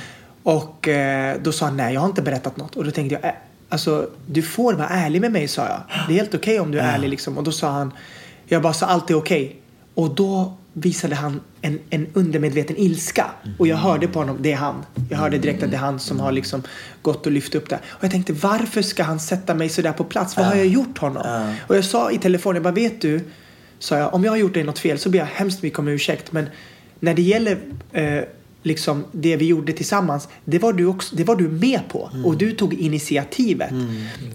[0.44, 2.76] Och eh, då sa han nej jag har inte berättat något.
[2.76, 3.36] Och då tänkte jag, eh,
[3.70, 5.82] alltså du får vara ärlig med mig sa jag.
[6.08, 7.38] Det är helt okej om du är ärlig liksom.
[7.38, 7.92] Och då sa han,
[8.48, 9.56] jag bara sa allt är okej.
[9.94, 13.26] Och då visade han en, en undermedveten ilska.
[13.58, 14.86] Och jag hörde på honom, det är han.
[15.10, 16.64] Jag hörde direkt att det är han som har liksom
[17.02, 17.80] gått och lyft upp det.
[17.88, 20.38] Och jag tänkte varför ska han sätta mig sådär på plats?
[20.38, 21.54] Vad har jag gjort honom?
[21.68, 23.22] Och jag sa i telefon, jag bara vet du,
[23.80, 25.88] sa jag, om jag har gjort dig något fel så ber jag hemskt mycket om
[25.88, 26.32] ursäkt.
[26.32, 26.50] Men
[27.00, 27.58] när det gäller
[27.92, 28.24] eh,
[28.64, 32.12] liksom det vi gjorde tillsammans, det var du, också, det var du med på.
[32.26, 33.72] Och du tog initiativet.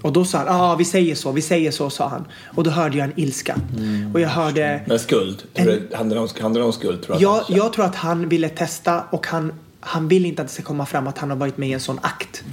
[0.03, 2.25] Och då sa han, ja ah, vi säger så, vi säger så, sa han.
[2.57, 3.57] Och då hörde jag en ilska.
[4.15, 5.43] Och jag hörde, Men skuld?
[5.93, 7.03] Handlar, det om, handlar det om skuld?
[7.03, 10.49] Tror jag, att- jag tror att han ville testa och han, han vill inte att
[10.49, 12.45] det ska komma fram att han har varit med i en sån akt.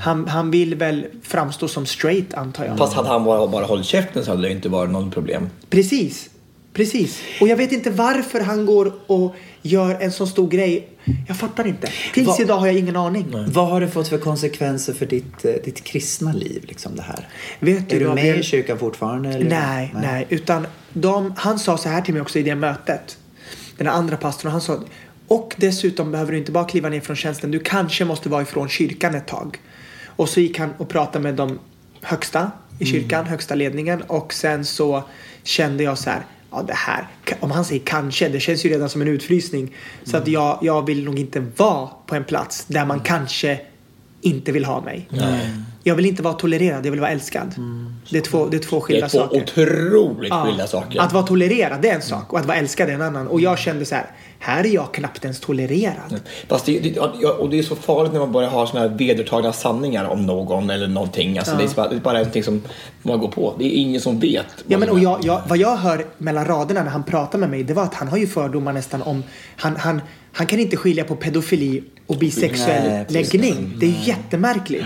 [0.00, 2.78] Han, han vill väl framstå som straight antar jag.
[2.78, 5.48] Fast hade han bara, bara hållit käften så hade det inte varit något problem.
[5.70, 6.30] Precis.
[6.74, 7.22] Precis.
[7.40, 10.88] Och jag vet inte varför han går och gör en så stor grej.
[11.28, 11.88] Jag fattar inte.
[12.14, 13.26] Tills Vad- idag har jag ingen aning.
[13.48, 16.64] Vad har det fått för konsekvenser för ditt, eh, ditt kristna liv?
[16.68, 17.28] Liksom det här?
[17.60, 18.40] Vet du, är du med Gabriel?
[18.40, 19.28] i kyrkan fortfarande?
[19.28, 19.50] Eller?
[19.50, 20.26] Nej, nej.
[20.28, 23.18] Utan de, han sa så här till mig också i det mötet.
[23.76, 24.52] Den andra pastorn.
[24.52, 24.80] Han sa
[25.28, 27.50] och dessutom behöver du inte bara kliva ner från tjänsten.
[27.50, 29.58] Du kanske måste vara ifrån kyrkan ett tag.
[30.06, 31.58] Och så gick han och pratade med de
[32.02, 34.02] högsta i kyrkan, högsta ledningen.
[34.02, 35.04] Och sen så
[35.42, 36.26] kände jag så här.
[36.54, 37.08] Ja, det här.
[37.40, 39.74] Om han säger kanske, det känns ju redan som en utfrysning.
[40.04, 43.60] Så att jag, jag vill nog inte vara på en plats där man kanske
[44.20, 45.08] inte vill ha mig.
[45.86, 47.54] Jag vill inte vara tolererad, jag vill vara älskad.
[48.10, 49.42] Det, är två, det är två Det skilda är två saker.
[49.42, 50.44] otroligt Ja.
[50.44, 51.00] skilda saker.
[51.00, 53.28] Att vara tolererad det är en sak och att vara älskad är en annan.
[53.28, 54.06] Och jag kände så här,
[54.38, 56.20] här är jag knappt ens tolererad.
[56.48, 56.88] Fast det, det,
[57.20, 60.26] ja, och det är så farligt när man börjar ha såna här vedertagna sanningar om
[60.26, 61.38] någon eller någonting.
[61.38, 62.62] Alltså det, är bara, det är bara någonting som
[63.02, 63.54] man går på.
[63.58, 64.46] Det är ingen som vet.
[64.66, 67.62] Ja, men, och jag, jag, vad jag hör mellan raderna när han pratar med mig
[67.62, 69.22] det var att han har ju fördomar nästan om
[69.56, 70.00] han, han,
[70.32, 73.76] han kan inte skilja på pedofili och bisexuell Nej, läggning.
[73.80, 74.84] Det är ju jättemärkligt.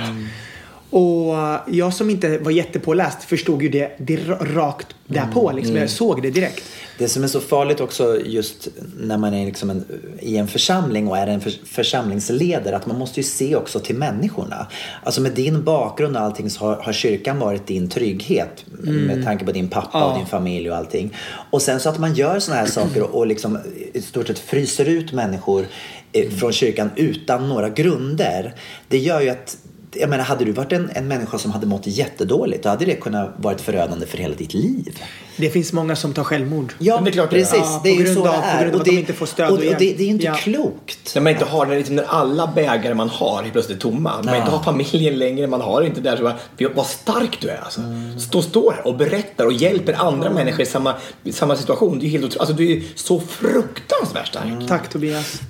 [0.91, 5.53] Och eh, jag som inte var jättepåläst förstod ju det, det ra- rakt därpå.
[5.53, 5.77] Liksom.
[5.77, 6.65] Jag såg det direkt.
[6.99, 9.85] Det som är så farligt också just när man är liksom en,
[10.21, 13.97] i en församling och är en för, församlingsledare att man måste ju se också till
[13.97, 14.67] människorna.
[15.03, 19.45] Alltså med din bakgrund och allting så har, har kyrkan varit din trygghet med tanke
[19.45, 21.15] på din pappa och din familj och allting.
[21.51, 23.59] Och sen så att man gör såna här saker och, och liksom
[23.93, 25.67] i stort sett fryser ut människor
[26.13, 28.55] eh, från kyrkan utan några grunder.
[28.89, 29.57] Det gör ju att
[29.93, 32.95] jag menar, hade du varit en, en människa som hade mått jättedåligt, då hade det
[32.95, 34.99] kunnat varit förödande för hela ditt liv.
[35.41, 36.75] Det finns många som tar självmord.
[36.79, 37.37] Ja, det är klart är.
[37.39, 37.59] precis.
[37.59, 38.61] Ja, det är på ju så av- det på är.
[38.63, 40.11] grund av att det, de inte får stöd och, och och det, det är ju
[40.11, 40.35] inte Ja.
[40.35, 41.15] klokt.
[41.15, 44.23] När man inte har, när, liksom, när alla bägare man har helt plötsligt är tomma.
[44.25, 44.37] Man Ja.
[44.37, 46.17] inte har familjen längre, man har inte där.
[46.17, 47.81] Så bara, "Fy, vad stark du är alltså.
[48.19, 50.95] Stå, står här och berättar och hjälper andra människor i samma,
[51.33, 51.99] samma situation.
[51.99, 54.69] Det är helt otro- alltså, du är så fruktansvärt stark.
[54.69, 55.41] Tack Tobias.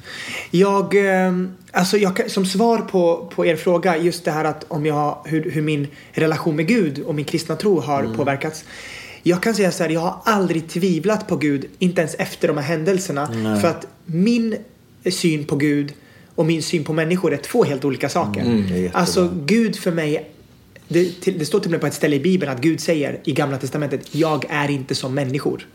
[0.50, 0.94] Jag,
[1.26, 1.32] eh,
[1.72, 5.50] alltså jag, som svar på, på er fråga, just det här att om jag, hur,
[5.50, 8.64] hur min relation med Gud och min kristna tro har påverkats.
[9.28, 12.56] Jag kan säga så här, jag har aldrig tvivlat på Gud, inte ens efter de
[12.56, 13.26] här händelserna.
[13.60, 14.56] För att min
[15.10, 15.92] syn på Gud
[16.34, 18.44] och min syn på människor är två helt olika saker.
[18.44, 19.00] jättebra.
[19.00, 20.30] alltså Gud för mig
[20.88, 23.18] det, till, det står till och med på ett ställe i Bibeln att Gud säger
[23.24, 25.66] i Gamla Testamentet, jag är inte som människor.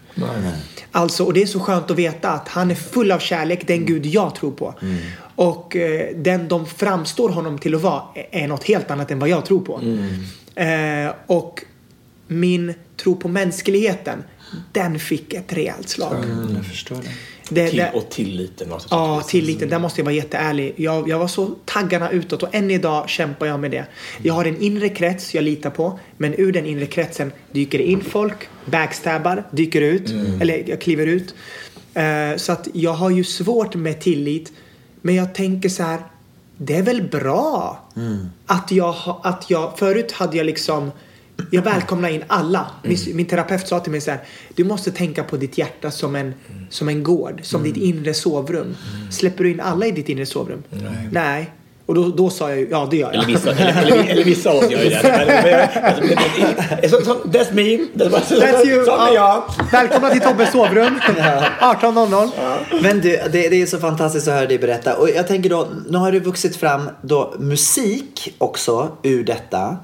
[0.91, 3.85] Alltså, och det är så skönt att veta att han är full av kärlek, den
[3.85, 4.75] Gud jag tror på.
[5.35, 9.29] Och eh, den de framstår honom till att vara är något helt annat än vad
[9.29, 9.81] jag tror på.
[10.61, 11.63] Eh, och
[12.27, 14.23] min tro på mänskligheten,
[14.71, 16.15] den fick ett rejält slag.
[16.55, 17.09] Jag förstår det.
[17.49, 18.73] Det, Till, och tilliten.
[18.73, 19.69] Alltså, Ja, tilliten.
[19.69, 20.73] Där måste jag vara jätteärlig.
[20.77, 23.85] Jag, jag var så taggarna utåt och än idag kämpar jag med det.
[24.21, 25.99] Jag har en inre krets jag litar på.
[26.17, 30.09] Men ur den inre kretsen dyker det in folk, backstabbar, dyker ut.
[30.41, 31.35] Eller jag kliver ut.
[31.93, 34.51] Eh, så att jag har ju svårt med tillit.
[35.01, 35.99] Men jag tänker så här.
[36.57, 37.79] Det är väl bra
[38.45, 39.77] att jag, att jag...
[39.79, 40.91] Förut hade jag liksom...
[41.51, 42.71] Jag välkomnar in alla.
[42.83, 44.19] Min, min terapeut sa till mig så här.
[44.55, 46.33] Du måste tänka på ditt hjärta som en,
[46.69, 47.39] som en gård.
[47.43, 48.75] Som ditt inre sovrum.
[49.11, 50.63] Släpper du in alla i ditt inre sovrum?
[51.11, 51.51] Nej.
[51.93, 53.15] Och då, då sa jag ju, ja det gör jag.
[53.15, 54.99] Eller vissa, eller, eller, eller vissa av oss gör ju det.
[55.03, 56.17] Men, men, men,
[56.81, 57.77] men, så, så, that's me.
[57.93, 58.85] That's, That's you.
[58.85, 59.43] Sån är jag.
[59.71, 60.99] Välkomna till Tobbes sovrum.
[61.59, 62.29] 18.00.
[62.81, 64.95] Men du, det, det är så fantastiskt att höra dig berätta.
[64.95, 69.77] Och jag tänker då, nu har det vuxit fram då musik också ur detta.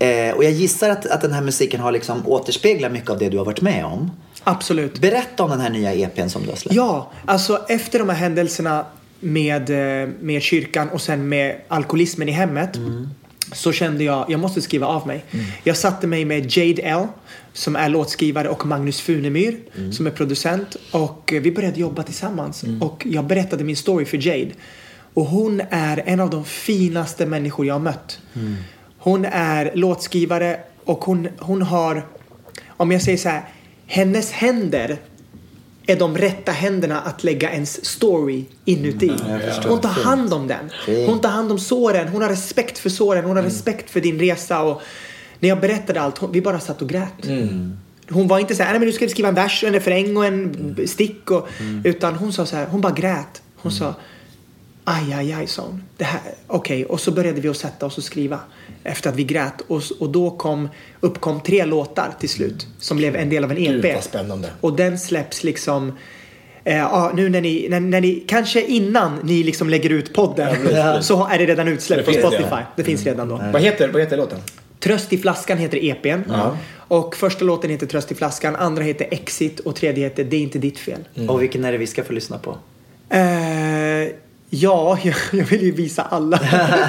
[0.00, 3.28] Eh, och jag gissar att, att den här musiken har liksom återspeglat mycket av det
[3.28, 4.10] du har varit med om.
[4.44, 4.98] Absolut.
[4.98, 6.74] Berätta om den här nya EPn som du har släppt.
[6.74, 8.84] Ja, alltså efter de här händelserna
[9.22, 12.78] med, eh, med kyrkan och sen med alkoholismen i hemmet
[13.52, 15.24] så kände jag, jag måste skriva av mig.
[15.64, 17.06] Jag satte mig med Jade L
[17.52, 19.56] som är låtskrivare och Magnus Funemyr
[19.92, 24.26] som är producent och eh, vi började jobba tillsammans och jag berättade min story för
[24.26, 24.50] Jade.
[25.14, 28.18] Och hon är en av de finaste människor jag har mött.
[28.98, 32.06] Hon är låtskrivare och hon, hon har,
[32.68, 33.42] om jag säger så här,
[33.86, 34.98] hennes händer
[35.86, 39.12] är de rätta händerna att lägga ens story inuti.
[39.68, 40.70] Hon tar hand om den.
[41.06, 42.08] Hon tar hand om såren.
[42.08, 43.24] Hon har respekt för såren.
[43.24, 44.62] Hon har respekt för din resa.
[44.62, 44.82] Och
[45.40, 47.26] när jag berättade allt, vi bara satt och grät.
[48.10, 50.16] Hon var inte så här, nej men nu ska vi skriva en vers, en refräng
[50.16, 51.30] och en stick.
[51.30, 51.48] Och,
[51.84, 53.42] Utan hon sa så här, hon bara grät.
[53.56, 53.94] Hon sa,
[54.84, 55.82] aj, aj, aj, sa hon.
[55.96, 56.84] Det här, okej.
[56.84, 58.40] Och så började vi att sätta oss och skriva.
[58.84, 59.60] Efter att vi grät.
[59.66, 60.68] Och, och då kom,
[61.00, 62.66] uppkom tre låtar till slut.
[62.78, 63.82] Som blev en del av en EP.
[63.82, 64.48] Gud vad spännande.
[64.60, 65.92] Och den släpps liksom
[66.64, 70.56] eh, ja, nu när ni, när, när ni, kanske innan ni liksom lägger ut podden
[71.02, 72.44] så är det redan utsläppt på Det Spotify.
[72.44, 72.62] redan.
[72.76, 73.42] Det finns redan då.
[73.52, 74.38] Vad heter, vad heter låten?
[74.80, 76.32] Tröst i flaskan heter EPn.
[76.88, 80.40] Och första låten heter Tröst i flaskan, andra heter Exit och tredje heter Det är
[80.40, 81.00] inte ditt fel.
[81.28, 82.56] Och vilken är det vi ska få lyssna på?
[83.10, 83.20] Eh,
[84.50, 86.40] ja, jag, jag vill ju visa alla.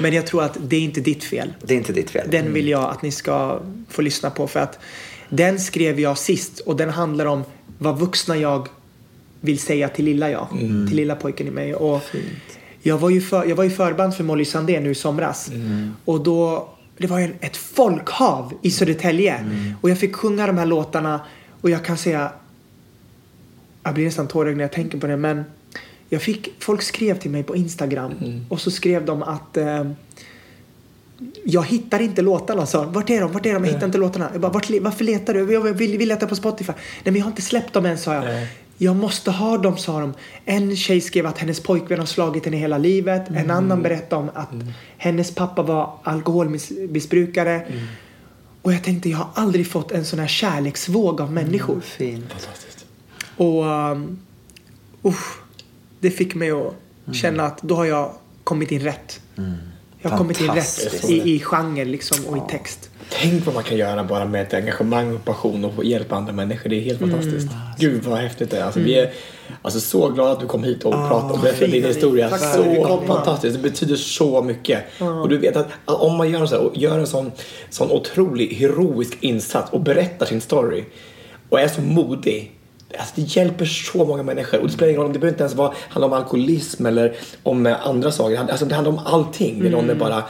[0.00, 1.54] Men jag tror att Det är inte ditt fel.
[1.62, 2.28] Det är inte ditt fel.
[2.30, 4.78] Den vill jag att ni ska få lyssna på för att
[5.28, 7.42] den skrev jag sist och den handlar om
[7.78, 8.68] vad vuxna jag
[9.40, 10.46] vill säga till lilla jag.
[10.88, 11.74] Till lilla pojken i mig.
[11.74, 12.02] Och
[12.82, 15.50] jag, var ju för, jag var ju förband för Molly Sandén nu i somras.
[16.04, 16.68] Och då,
[16.98, 19.44] det var ju ett folkhav i Södertälje.
[19.80, 21.20] Och jag fick sjunga de här låtarna
[21.60, 22.32] och jag kan säga
[23.88, 25.44] jag blir nästan tårögd när jag tänker på det men
[26.08, 28.14] jag fick, folk skrev till mig på Instagram
[28.48, 29.84] och så skrev de att eh,
[31.44, 32.84] jag hittar inte låtarna sa.
[32.84, 33.32] Vart är de?
[33.32, 33.64] Vart är de?
[33.64, 34.28] Jag hittar inte låtarna.
[34.32, 35.52] Jag bara, Vart, varför letar du?
[35.52, 36.72] Jag vill, vill leta på Spotify.
[36.72, 38.46] Nej men jag har inte släppt dem än sa jag.
[38.80, 40.14] Jag måste ha dem sa de.
[40.44, 43.28] En tjej skrev att hennes pojkvän har slagit henne hela livet.
[43.28, 44.50] En annan berättade om att
[44.96, 47.66] hennes pappa var alkoholmissbrukare.
[48.62, 51.80] Och jag tänkte jag har aldrig fått en sån här kärleksvåg av människor.
[51.80, 52.48] Fint.
[53.36, 54.18] Och um,
[55.04, 55.38] usch,
[56.00, 56.74] det fick mig att
[57.14, 58.12] känna att då har jag
[58.44, 59.20] kommit in rätt.
[60.02, 62.90] Jag har kommit in rätt i, i genre liksom och i text.
[63.10, 66.70] Tänk vad man kan göra bara med ett engagemang och passion och hjälpa andra människor.
[66.70, 67.48] Det är helt fantastiskt.
[67.78, 68.64] Gud vad häftigt det är.
[68.64, 69.12] Alltså, Vi är
[69.62, 72.28] alltså, så glada att du kom hit och pratade och berättade din historia.
[72.28, 73.56] Tack Så fantastiskt.
[73.56, 74.84] Det betyder så mycket.
[75.00, 77.32] Och du vet att att om man gör, så här, och gör en sån,
[77.70, 80.84] sån otrolig heroisk insats och berättar sin story
[81.48, 82.57] och är så modig
[82.98, 84.60] Alltså det hjälper så många människor.
[84.60, 87.66] Och det spelar ingen roll, det behöver inte ens vara, handla om alkoholism eller om
[87.66, 88.38] eh, andra saker.
[88.38, 89.60] Alltså det handlar om allting.
[89.60, 90.22] Det är är bara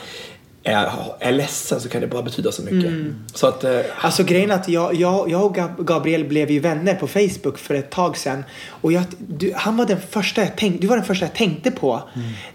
[0.73, 0.91] är,
[1.21, 2.93] är ledsen så kan det bara betyda så mycket.
[3.35, 6.61] Så att, eh, Alltså grejen är att jag, jag, jag och Gab- Gabriel blev ju
[6.61, 8.45] vänner på Facebook för ett tag sedan.
[8.69, 11.71] Och jag, du, han var den första jag tänkte, du var den första jag tänkte
[11.71, 12.03] på.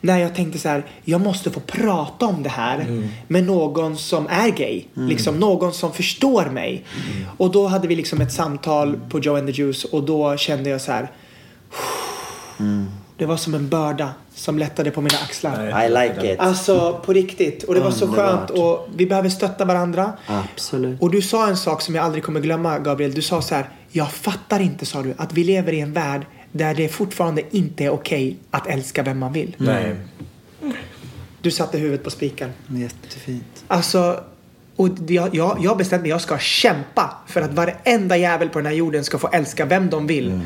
[0.02, 2.86] När jag tänkte så här, jag måste få prata om det här
[3.28, 4.84] med någon som är gay.
[4.94, 6.86] Liksom någon som förstår mig.
[7.38, 10.70] Och då hade vi liksom ett samtal på Joe and the Juice och då kände
[10.70, 11.12] jag så här.
[13.18, 15.86] Det var som en börda som lättade på mina axlar.
[15.86, 16.40] I like it.
[16.40, 17.64] Alltså på riktigt.
[17.64, 18.50] Och det var så skönt.
[18.50, 20.14] Och vi behöver stötta varandra.
[20.28, 21.02] Absolut.
[21.02, 23.14] Och du sa en sak som jag aldrig kommer glömma Gabriel.
[23.14, 23.70] Du sa så här.
[23.92, 27.84] Jag fattar inte sa du att vi lever i en värld där det fortfarande inte
[27.84, 29.56] är okej att älska vem man vill.
[29.58, 29.96] nej.
[31.42, 32.50] Du satte huvudet på spiken.
[32.68, 33.64] Jättefint.
[33.68, 34.24] Alltså.
[34.76, 38.66] Och jag, jag, jag bestämde mig jag ska kämpa för att varenda jävel på den
[38.66, 40.42] här jorden ska få älska vem de vill.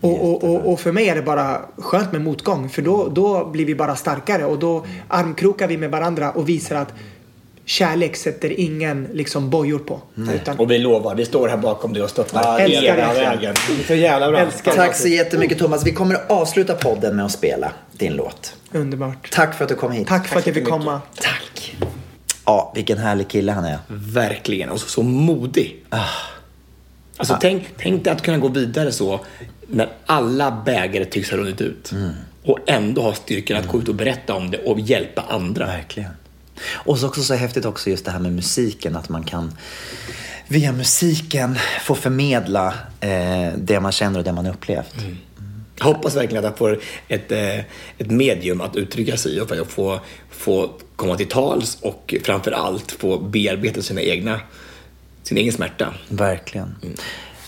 [0.00, 3.44] Och, och, och, och för mig är det bara skönt med motgång för då, då
[3.44, 6.92] blir vi bara starkare och då armkrokar vi med varandra och visar att
[7.64, 10.00] kärlek sätter ingen liksom bojor på.
[10.34, 13.24] Utan, Och vi lovar, vi står här bakom dig och stöttar Ja, hela dig.
[13.24, 13.54] vägen.
[13.86, 14.38] Så jävla bra.
[14.40, 14.72] Älskar.
[14.72, 15.86] Tack så jättemycket Thomas.
[15.86, 18.54] Vi kommer att avsluta podden med att spela din låt.
[18.72, 19.30] underbart.
[19.30, 20.08] Tack för att du kom hit.
[20.08, 21.00] Tack för att jag fick komma.
[21.20, 21.76] Tack.
[22.46, 23.78] Ja, vilken härlig kille han är.
[23.88, 24.70] Verkligen.
[24.70, 25.84] Och så, så modig.
[25.90, 25.98] Ah.
[27.20, 29.20] Alltså, tänk, tänk dig att kunna gå vidare så
[29.66, 31.92] när alla bägare tycks ha runnit ut.
[31.92, 32.10] Mm.
[32.44, 35.66] Och ändå ha styrkan att gå ut och berätta om det och hjälpa andra.
[35.66, 36.10] Verkligen.
[36.70, 39.52] Och så också så häftigt också just det här med musiken, att man kan
[40.48, 44.94] via musiken få förmedla eh, det man känner och det man upplevt.
[45.78, 47.58] Jag hoppas verkligen att jag får ett, eh,
[47.98, 50.00] ett medium att uttrycka sig i och får,
[50.30, 54.40] få komma till tals och framför allt få bearbeta sina egna,
[55.30, 55.94] sin egen smärta.
[56.08, 56.76] Verkligen.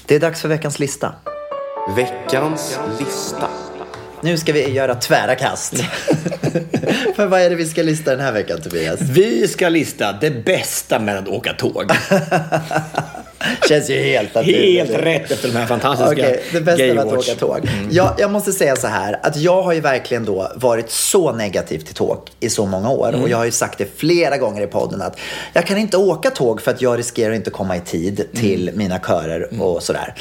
[0.07, 1.14] Det är dags för veckans lista.
[1.97, 3.49] Veckans lista.
[4.20, 5.76] Nu ska vi göra tvära kast.
[7.16, 9.01] för vad är det vi ska lista den här veckan Tobias?
[9.01, 11.91] Vi ska lista det bästa med att åka tåg.
[13.68, 14.90] Känns ju helt naturligt.
[14.90, 17.68] Helt rätt efter de här fantastiska Okej, det bästa med att åka tåg.
[17.90, 21.78] Ja, jag måste säga så här, att jag har ju verkligen då varit så negativ
[21.78, 23.14] till tåg i så många år.
[23.22, 25.18] Och jag har ju sagt det flera gånger i podden att
[25.53, 28.99] jag kan inte åka tåg för att jag riskerar inte komma i tid till mina
[28.99, 30.14] körer och sådär.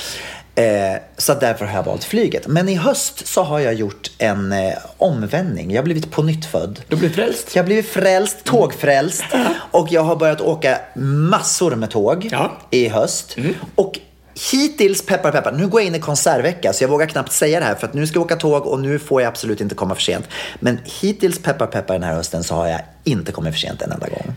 [0.55, 2.47] Eh, så därför har jag valt flyget.
[2.47, 5.71] Men i höst så har jag gjort en eh, omvändning.
[5.71, 6.79] Jag har blivit på nytt född.
[6.87, 7.55] Du blir frälst?
[7.55, 9.23] Jag har blivit frälst, tågfrälst.
[9.71, 10.79] Och jag har börjat åka
[11.29, 12.51] massor med tåg Ja.
[12.69, 13.35] i höst.
[13.75, 13.99] Och
[14.51, 17.65] hittills, peppar peppar, nu går jag in i konsertvecka så jag vågar knappt säga det
[17.65, 19.95] här för att nu ska jag åka tåg och nu får jag absolut inte komma
[19.95, 20.25] för sent.
[20.59, 23.91] Men hittills, peppar peppar, den här hösten så har jag inte kommit för sent en
[23.91, 24.33] enda gång.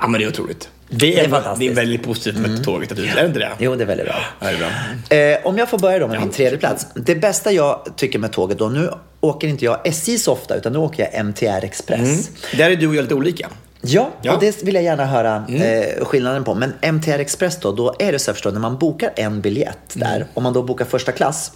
[0.00, 0.68] Ja, men det är otroligt.
[0.94, 1.58] Det Det är är, fantastiskt.
[1.58, 3.18] det är väldigt positivt med tåget naturligtvis.
[3.18, 3.50] Är det inte det?
[3.58, 4.14] Jo, det är väldigt bra.
[4.40, 5.16] Ja, det är bra.
[5.40, 6.86] Eh, om jag får börja då med min tredje plats.
[6.94, 8.90] Det bästa jag tycker med tåget då, nu
[9.20, 12.30] åker inte jag SJ så ofta utan nu åker jag MTR Express.
[12.56, 13.48] Där är du och jag lite olika.
[13.80, 14.34] Ja, Ja.
[14.34, 16.54] och det vill jag gärna höra eh, skillnaden på.
[16.54, 19.78] Men MTR Express då, då är det så här förstår, när man bokar en biljett
[19.94, 21.52] där, om man då bokar första klass,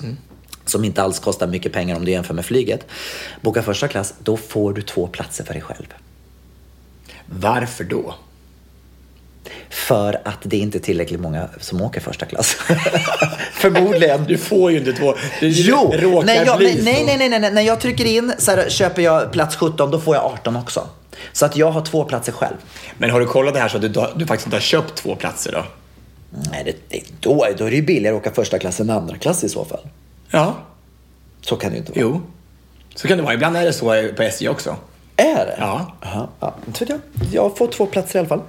[0.64, 2.86] som inte alls kostar mycket pengar om du jämför med flyget,
[3.40, 5.86] bokar första klass, då får du två platser för dig själv.
[7.26, 8.14] Varför då?
[9.70, 12.54] För att det är inte tillräckligt många som åker första klass.
[13.52, 14.24] Förmodligen.
[14.24, 15.14] Du får ju inte två.
[15.40, 18.04] Du Jo, råkar när jag, bli nej, nej, nej, nej, nej, nej, när jag trycker
[18.04, 20.88] in så här, köper jag plats 17, då får jag 18 också.
[21.32, 22.56] Så att jag har två platser själv.
[22.98, 25.16] Men har du kollat det här så att du, du faktiskt inte har köpt två
[25.16, 25.64] platser då?
[26.50, 29.18] Nej, det, det, då, då är det ju billigare att åka första klass än andra
[29.18, 29.88] klass i så fall.
[30.30, 30.54] Ja.
[31.40, 32.00] Så kan det ju inte vara.
[32.00, 32.20] Jo.
[32.94, 33.34] Så kan det vara.
[33.34, 34.76] Ibland är det så på SJ också.
[35.16, 35.56] Är det?
[35.58, 35.94] Ja.
[36.02, 36.54] Aha, ja.
[36.88, 37.00] jag.
[37.32, 38.42] Jag får två platser i alla fall.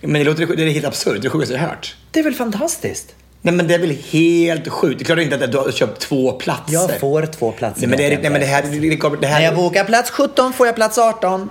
[0.00, 1.22] Men det, låter, det är helt absurt.
[1.22, 1.96] Det sjukaste jag hört.
[2.10, 3.14] Det är väl fantastiskt?
[3.42, 4.98] Nej men det är väl helt sjukt.
[4.98, 6.72] Det är klart inte att du har köpt två platser.
[6.74, 7.80] Jag får två platser.
[7.80, 8.62] Nej men det, är, nej, men det här...
[8.62, 11.50] Det, det, det När här jag bokar plats 17 får jag plats 18.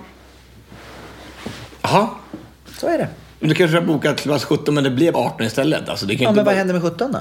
[1.81, 2.07] Jaha.
[2.79, 3.07] Så är det.
[3.39, 5.89] Du kanske har bokat plats 17 men det blev 18 istället.
[5.89, 7.19] Alltså, det kan Ja, inte men vad bara- händer med 17 då?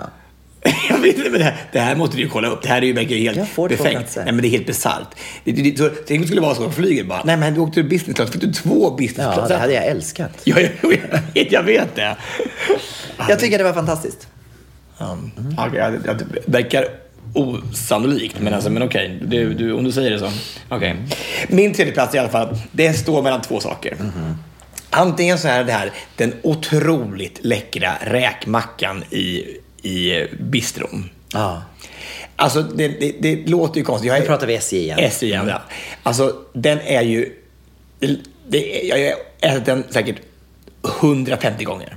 [0.91, 2.63] Jag vet inte, men det här, det här måste du ju kolla upp.
[2.63, 4.17] Det här är ju verkligen helt befängt.
[4.17, 5.09] Nej, men det är helt bisarrt.
[5.45, 7.23] Tänk om det skulle vara så på flyget bara.
[7.25, 8.31] Nej, men du åkte business class.
[8.31, 9.55] fick du två Ja, businessplatser.
[9.55, 10.31] det hade jag älskat.
[10.45, 10.89] Ja, jag, jag,
[11.35, 12.17] vet, jag vet det.
[13.29, 14.29] Jag tycker det var fantastiskt.
[14.99, 16.85] Um, okej, ja, det, det verkar
[17.35, 19.19] osannolikt, men, alltså, men okej.
[19.23, 20.31] Du, du, om du säger det så.
[20.69, 20.97] Okej.
[21.49, 23.97] Min tredje plats i alla fall, det står mellan två saker.
[24.91, 29.45] Antingen så är det här den otroligt läckra räkmackan i,
[29.87, 31.11] i bistron.
[31.32, 31.62] Ja.
[32.37, 34.09] Alltså, det, det, det låter ju konstigt.
[34.09, 34.99] Jag Nu är- pratar vi SJ igen.
[34.99, 35.62] SJ igen, ja.
[36.03, 37.32] Alltså, den är ju...
[38.49, 39.16] Det, är- jag
[39.51, 40.16] har ätit den säkert
[41.01, 41.97] 150 gånger.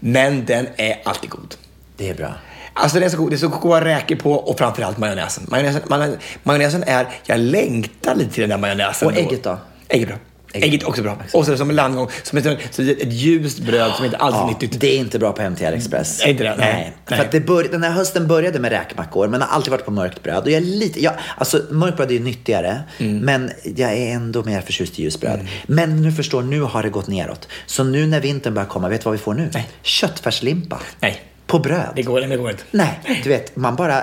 [0.00, 1.54] Men den är alltid god.
[1.96, 2.34] Det är bra.
[2.72, 3.30] Alltså det är så god.
[3.30, 5.44] Det är så goda räkor på och framförallt majonnäsen.
[5.50, 9.08] Majonnäsen, majonnäsen, majonnäsen är, jag längtar lite till den där majonnäsen.
[9.08, 9.58] Och ägget då?
[9.88, 10.16] Ägget bra.
[10.52, 11.18] Ägget också bra.
[11.32, 12.46] Och så är det som en landgång, som ett,
[12.78, 14.80] ett ljust bröd som inte alls är Ja, nyttigt.
[14.80, 16.20] det är inte bra på MTR Express.
[16.24, 16.54] Är inte det?
[16.58, 16.72] Nej.
[16.72, 16.92] Nej.
[17.08, 17.18] Nej.
[17.18, 19.90] För att det bör, den här hösten började med räkmackor, men har alltid varit på
[19.90, 20.42] mörkt bröd.
[20.44, 23.18] Och jag är lite, jag, alltså mörkt bröd är ju nyttigare, Mm.
[23.18, 25.40] men jag är ändå mer förtjust i ljusbröd.
[25.66, 27.48] Men nu förstår, nu har det gått neråt.
[27.66, 29.50] Så nu när vintern börjar komma, vet du vad vi får nu?
[29.82, 30.80] Köttfärslimpa.
[31.00, 31.22] Nej.
[31.48, 31.88] På bröd.
[31.96, 32.62] Det går, det går inte.
[32.70, 34.02] Nej, du vet, man bara...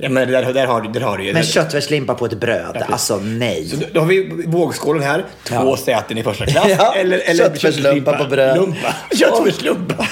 [0.00, 1.32] Ja, men där, där, har, där har du ju.
[1.32, 2.92] Men köttfärslimpa på ett bröd, precis.
[2.92, 3.68] alltså nej.
[3.68, 5.24] Så då- har vi vågskålen här.
[5.44, 5.76] Två Ja.
[5.76, 6.66] säten i första klass.
[6.78, 8.56] Ja, eller, eller köttfärslumpa på bröd.
[8.60, 8.94] Lumpa.
[9.16, 10.06] Köttfärslumpa.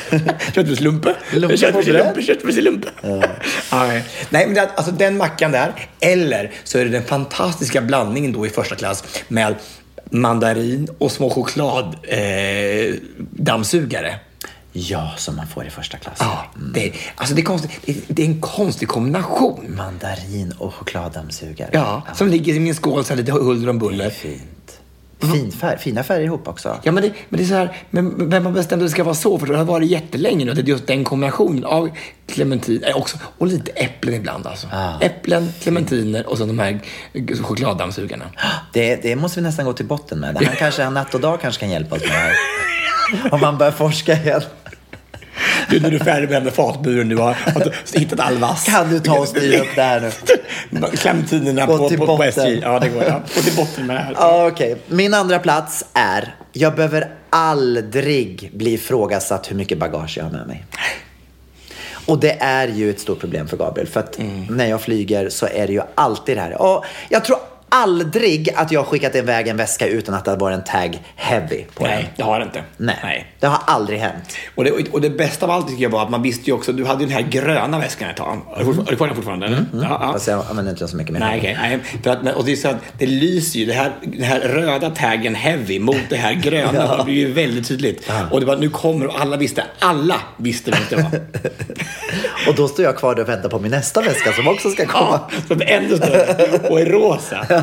[0.54, 1.14] Köttfärslumpa.
[2.22, 2.88] Köttfärslumpa.
[3.02, 3.22] Ja.
[4.30, 5.72] Nej, men det, alltså den mackan där.
[6.00, 9.54] Eller så är det den fantastiska blandningen då i första klass med
[10.10, 12.94] mandarin och små choklad eh,
[13.30, 14.14] dammsugare.
[14.72, 16.16] Ja, som man får i första klass.
[16.20, 16.44] Ja,
[16.74, 17.70] det, alltså det, är konstigt.
[17.84, 19.74] Det, det är en konstig kombination.
[19.76, 21.70] Mandarin och chokladdammsugare.
[21.72, 24.10] Ja, som ligger i min skål så här lite huller om buller.
[24.10, 24.62] Fint.
[25.32, 26.78] Fin färg, fina färger ihop också.
[26.82, 29.04] Ja, men det, men det är så här, men vem har bestämt att det ska
[29.04, 29.38] vara så?
[29.38, 30.54] För det har varit jättelänge nu.
[30.54, 31.90] Det är just den kombinationen av
[32.26, 34.66] clementin eh, också, och lite äpplen ibland alltså.
[34.72, 35.00] Ah.
[35.00, 36.80] Äpplen, clementiner och så de här
[37.42, 38.24] chokladdammsugarna.
[38.72, 40.36] Det, det måste vi nästan gå till botten med.
[40.46, 43.32] Han kanske, han natt och dag kanske kan hjälpa oss med det här.
[43.32, 44.42] Om man börjar forska igen.
[45.70, 48.64] Du, när du är färdig med den där fatburen nu har har hittat all vass.
[48.64, 50.10] Kan du ta och styra upp det här nu?
[51.66, 52.28] Gå på, på, på botten.
[52.28, 52.60] SJ.
[52.62, 53.04] Ja, det går.
[53.04, 53.20] Ja.
[53.34, 54.14] Gå till botten med det här.
[54.18, 60.24] Ja, Okej, min andra plats är jag behöver aldrig bli ifrågasatt hur mycket bagage jag
[60.24, 60.64] har med mig.
[62.06, 63.88] Och det är ju ett stort problem för Gabriel.
[63.88, 64.44] För att Mm.
[64.50, 66.62] när jag flyger så är det ju alltid det här.
[66.62, 67.38] Och jag tror
[67.74, 71.64] aldrig att jag har skickat iväg en väska utan att det varit en tag heavy
[71.74, 71.94] på den.
[71.94, 72.62] Nej, det har det inte.
[72.76, 73.26] Nej.
[73.40, 74.36] Det har aldrig hänt.
[74.54, 76.72] Och det, och det bästa av allt tycker jag var att man visste ju också,
[76.72, 78.40] du hade ju den här gröna väskan ett tag.
[78.46, 79.46] Har du har du kvar den fortfarande?
[79.46, 79.64] eller?
[79.72, 80.12] Ja, ja.
[80.12, 81.20] Fast jag använder inte den så mycket mer.
[81.20, 81.58] Nej, okej.
[81.60, 83.66] Nej, för att, och det är så att det lyser ju.
[83.66, 86.86] Det här, den här röda taggen heavy mot det här gröna Ja.
[86.86, 88.10] har blivit ju väldigt tydligt.
[88.30, 91.10] Och det var nu kommer och alla visste, alla visste vem det var.
[92.48, 94.86] Och då står jag kvar där och väntar på min nästa väska som också ska
[94.86, 95.20] komma.
[95.48, 97.46] ja, det är ännu större och är rosa.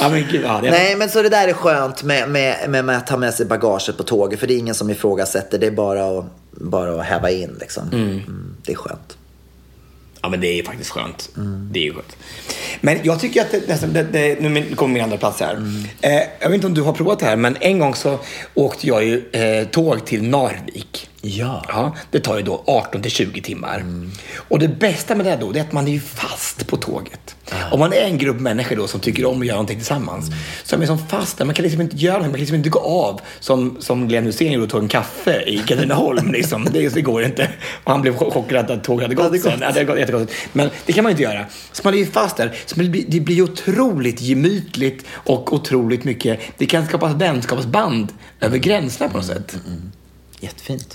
[0.00, 2.84] ja, men gud, ja, det Nej, men så det där är skönt med, med, med,
[2.84, 4.40] med att ta med sig bagaget på tåget.
[4.40, 5.58] För det är ingen som ifrågasätter.
[5.58, 7.88] Det är bara att, bara att häva in liksom.
[7.92, 8.22] Mm,
[8.64, 9.16] det är skönt.
[10.22, 11.30] Ja, men det är faktiskt skönt.
[11.70, 12.16] Det är ju skönt.
[12.80, 15.62] Men jag tycker att det, nästan, det, det, nu kommer min andra plats här.
[16.00, 18.18] Eh, jag vet inte om du har provat det här, men en gång så
[18.54, 21.09] åkte jag ju eh, tåg till Narvik.
[21.22, 21.64] Ja.
[21.68, 23.84] Ja, det tar ju då 18 till 20 timmar.
[24.36, 27.36] Och det bästa med det då, det är att man är ju fast på tåget.
[27.70, 30.30] Om man är en grupp människor då som tycker om att göra någonting tillsammans,
[30.64, 31.44] så är man som fast där.
[31.44, 34.24] Man kan liksom inte göra någonting, man kan liksom inte gå av som, som Glenn
[34.26, 36.32] Hysén gjorde och tog en kaffe i Katrineholm.
[36.32, 36.68] Liksom.
[36.72, 37.48] Det, det går inte.
[37.84, 39.52] Och han blev chock- chockad att tåget hade gått hade gått.
[39.52, 39.60] sen.
[39.62, 40.30] Ja, det hade gått.
[40.52, 41.44] Men det kan man inte göra.
[41.72, 42.54] Så man är ju fast där.
[42.66, 46.40] Så det blir, det blir otroligt gemytligt och otroligt mycket.
[46.58, 48.08] Det kan skapas vänskapsband
[48.40, 49.56] över gränserna på något sätt.
[50.40, 50.94] Jättefint.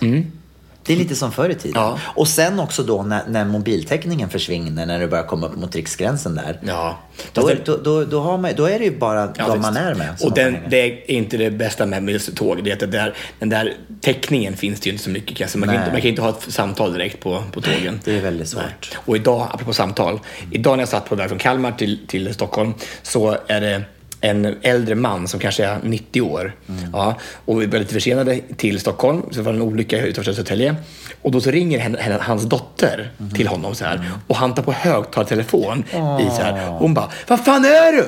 [0.88, 1.82] Det är lite som förr i tiden.
[1.82, 2.00] Ja.
[2.16, 6.36] Och sen också då när, när mobiltäckningen försvinner, när det börjar komma upp mot riksgränsen
[6.36, 6.60] där.
[6.68, 6.98] Ja.
[7.34, 9.62] Då, är- då, då, då, har man, då är det ju bara Ja, de visst.
[9.62, 10.16] man är med.
[10.24, 12.64] Och den, det är inte det bästa med med tåg.
[12.64, 15.38] Det är att det där, den där täckningen finns det ju inte så mycket.
[15.38, 15.58] Kanske.
[15.58, 18.00] Man, kan inte, man kan inte ha ett samtal direkt på, på tågen.
[18.04, 18.64] Det är väldigt svårt.
[18.92, 19.00] Nej.
[19.06, 20.20] Och idag, apropå samtal.
[20.52, 22.74] Idag när jag satt på väg från Kalmar till, till Stockholm
[23.04, 23.82] så är det
[24.22, 26.56] en äldre man som kanske är 90 år.
[26.94, 29.22] Ja, och vi var lite försenade till Stockholm.
[29.32, 30.76] Så det var en olycka utanför Södertälje.
[31.22, 34.12] Och då så ringer henne, henne, hans dotter till honom så här.
[34.28, 35.84] Och han tar på högtalartelefon
[36.22, 36.68] i så här.
[36.70, 38.06] Hon bara, vad fan är du?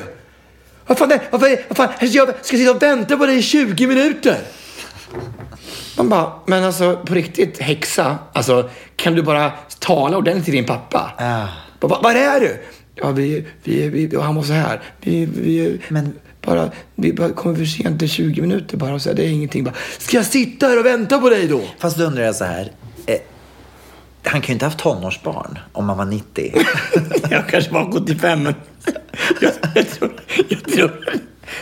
[0.88, 3.41] Vad fan är, vad fan, vad fan, jag ska sitta och vänta på dig i
[3.41, 4.38] 20 minuter.
[5.97, 10.66] Man bara, men alltså på riktigt häxa, alltså kan du bara tala ordentligt till din
[10.66, 11.12] pappa?
[11.18, 11.47] Ah.
[11.80, 12.64] Bara, Var är du?
[13.02, 14.82] Ja, vi, vi, vi, och han var så här.
[15.02, 18.93] Vi, vi, Men- bara, vi bara kommer för sent till 20 minuter bara.
[18.93, 19.64] Och så här, det är ingenting.
[19.64, 21.62] Bara, ska jag sitta här och vänta på dig då?
[21.80, 22.72] Fast då undrar jag så här.
[23.06, 23.16] Eh,
[24.24, 26.54] han kan ju inte ha haft tonårsbarn om han var 90.
[27.30, 28.56] jag kanske var 75, men
[29.41, 30.12] jag, jag, tror,
[30.50, 30.91] jag tror...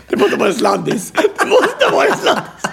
[0.10, 1.12] Det måste vara en sladdis.
[1.12, 2.64] Det måste vara en sladdis.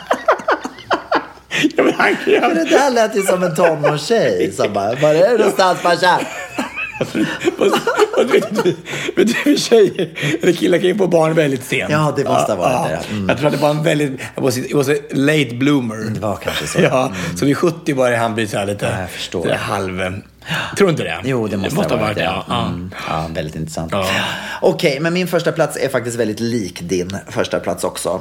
[1.76, 4.94] Ja, men han kan ju Men det där lät ju som en tonårstjej som bara,
[4.94, 6.20] var är du någonstans farsan?
[8.18, 8.76] Och vet du,
[9.16, 10.10] vet du hur tjejer
[10.42, 11.90] eller killar kan ju få barn väldigt sent?
[11.90, 13.14] Ja, det måste ha varit det.
[13.14, 13.28] Mm.
[13.28, 16.10] Jag tror att det var en väldigt, it was, it was a late bloomer.
[16.10, 16.80] Det var kanske så.
[16.80, 19.44] Ja, så vid 70 började han bli så här lite, Ja, jag förstår.
[19.44, 20.20] lite halv...
[20.76, 21.20] Tror du inte det?
[21.24, 22.22] Jo, det måste, ha varit det.
[22.22, 22.44] Ja.
[22.48, 22.66] ja.
[22.66, 22.90] Mm.
[23.08, 23.92] ja väldigt intressant.
[23.92, 24.06] Ja.
[24.60, 28.20] Okej, men min första plats är faktiskt väldigt lik din första plats också.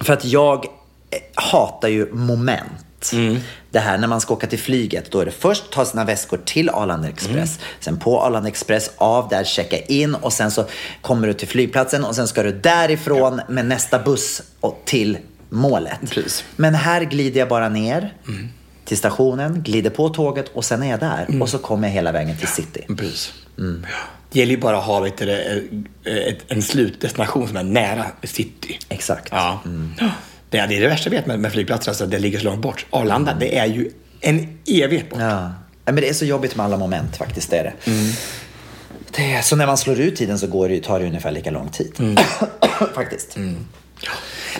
[0.00, 0.64] För att jag
[1.10, 2.70] eh, hatar ju moment.
[3.12, 3.44] Moment.
[3.70, 6.40] Det här när man ska åka till flyget, då är det först ta sina väskor
[6.44, 7.58] till Arlanda Express.
[7.80, 10.64] Sen på Arlanda Express, av där, checka in och sen så
[11.00, 15.98] kommer du till flygplatsen och sen ska du därifrån med nästa buss och till målet.
[16.56, 18.14] Men här glider jag bara ner
[18.84, 21.42] till stationen, glider på tåget och sen är jag där.
[21.42, 22.84] Och så kommer jag hela vägen till city.
[22.96, 23.32] Precis.
[24.30, 25.88] Det gäller ju bara att ha vet du,
[26.48, 28.78] en slutdestination som är nära city.
[28.88, 29.28] Exakt.
[29.30, 29.60] Ja.
[29.98, 30.12] Är,
[30.66, 32.86] det är det värsta jag vet med, med flygplatser, alltså, det ligger så långt bort.
[32.90, 33.90] Arlanda, det är ju
[34.20, 35.20] en evighet bort.
[35.20, 35.52] Ja.
[35.84, 37.50] Men det är så jobbigt med alla moment faktiskt.
[37.50, 37.92] Det är det.
[39.16, 41.50] det är, så när man slår ut tiden så går det, tar det ungefär lika
[41.50, 41.92] lång tid.
[42.94, 43.36] faktiskt.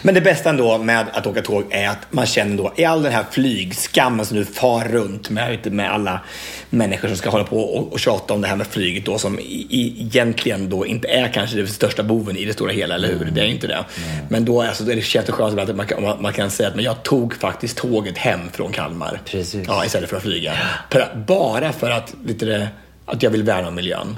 [0.03, 3.03] Men det bästa ändå med att åka tåg är att man känner då i all
[3.03, 6.21] den här flygskammen som nu far runt med, du, med alla
[6.71, 9.39] människor som ska hålla på och, och tjata om det här med flyget då som
[9.39, 13.09] i, i, egentligen då inte är kanske den största boven i det stora hela, eller
[13.09, 13.25] hur?
[13.25, 13.85] Det är inte det.
[14.29, 16.85] Men då alltså, det känns det skönt att man kan, man, kan säga att men
[16.85, 19.21] jag tog faktiskt tåget hem från Kalmar.
[19.25, 19.65] Precis.
[19.69, 20.53] Ja, istället för att flyga.
[21.27, 22.69] Bara för att, du, det,
[23.05, 24.15] att jag vill värna om miljön.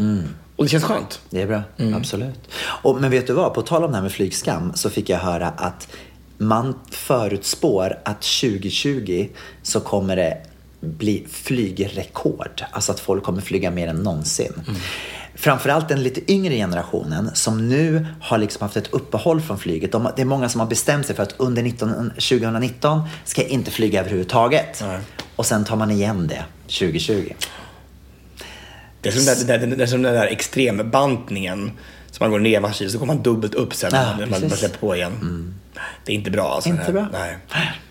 [0.56, 1.20] Och det känns skönt.
[1.30, 1.62] Det är bra,
[1.94, 2.48] absolut.
[2.56, 5.18] Och, men vet du vad, på tal om det här med flygskam så fick jag
[5.18, 5.88] höra att
[6.38, 9.28] man förutspår att 2020
[9.62, 10.38] så kommer det
[10.80, 12.64] bli flygrekord.
[12.70, 14.52] Alltså att folk kommer flyga mer än någonsin.
[15.34, 19.92] Framförallt den lite yngre generationen som nu har liksom haft ett uppehåll från flyget.
[19.92, 23.50] De, det är många som har bestämt sig för att under 19, 2019 ska jag
[23.50, 24.84] inte flyga överhuvudtaget.
[25.36, 27.32] Och sen tar man igen det 2020.
[29.14, 31.72] Det är som den där, det det är som den där extrembantningen.
[32.10, 34.50] Så man går ner varsin så går man dubbelt upp sen Ja, när man, man
[34.50, 35.54] släpper på igen.
[36.04, 36.68] Det är inte bra alltså.
[36.68, 37.06] Inte bra.
[37.12, 37.36] Nej.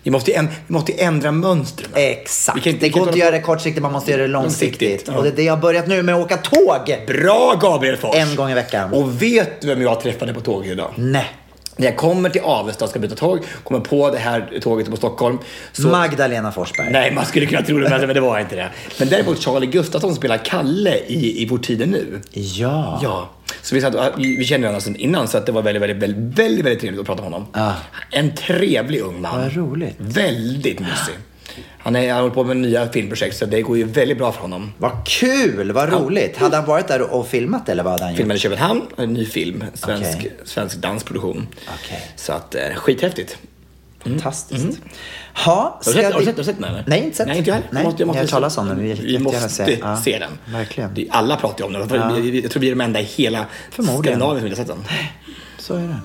[0.02, 1.88] Vi måste, äm- vi måste ändra mönstren.
[1.94, 2.58] Exakt.
[2.58, 4.80] Vi kan det går inte att göra det kortsiktigt, man måste göra det långsiktigt.
[4.80, 5.16] Långsiktigt, ja.
[5.16, 6.96] Och det är det jag har börjat nu med att åka tåg.
[7.06, 8.16] Bra Gabriel Fors!
[8.16, 8.92] En gång i veckan.
[8.92, 10.92] Och vet du vem jag träffade på tåget idag?
[10.96, 11.26] Nej.
[11.76, 14.96] När jag kommer till Avesta och ska byta tåg, kommer på det här tåget på
[14.96, 15.38] Stockholm.
[15.72, 15.88] Så...
[15.88, 16.92] Magdalena Forsberg.
[16.92, 18.70] Nej, man skulle kunna tro det, men det var inte det.
[18.98, 22.20] Men däremot Charlie Gustafsson spelar Kalle i, i Vår tid är nu.
[22.30, 23.00] Ja.
[23.02, 23.30] Ja.
[23.62, 26.38] Så vi, satt, vi kände varandra sedan innan, så att det var väldigt, väldigt, väldigt,
[26.38, 27.48] väldigt, väldigt trevligt att prata med honom.
[27.52, 27.74] Ja.
[28.10, 29.40] En trevlig ung man.
[29.40, 29.94] Vad roligt.
[29.98, 31.14] Väldigt mysig.
[31.78, 34.40] Han är- han håller på med nya filmprojekt, så det går ju väldigt bra för
[34.40, 34.72] honom.
[34.78, 36.36] Vad kul, vad roligt.
[36.36, 38.16] Hade han varit där och filmat eller vad hade han gjort?
[38.18, 39.64] Filmade i Köpenhamn, en ny film.
[39.74, 40.36] Svensk, Okej.
[40.44, 41.46] svensk dansproduktion.
[41.84, 42.10] Okej.
[42.16, 43.38] Så att, eh, skithäftigt.
[44.02, 44.78] Fantastiskt.
[45.44, 46.84] Ha, Har du ska sett, har du vi- sett, har du sett den eller?
[46.86, 47.26] Nej, inte sett.
[47.26, 47.68] Nej, inte jag heller.
[47.72, 48.78] Nej, måste, jag måste jag talas om den.
[48.82, 49.78] Vi Vi måste se.
[49.82, 50.54] Ja, se den.
[50.54, 50.96] verkligen.
[51.10, 52.00] Alla pratar ju om den.
[52.00, 52.08] Ja.
[52.14, 53.46] Vi- Jag tror vi är de enda i hela.
[53.70, 54.84] Skandinavien som inte har sett den.
[55.58, 55.96] Så är det.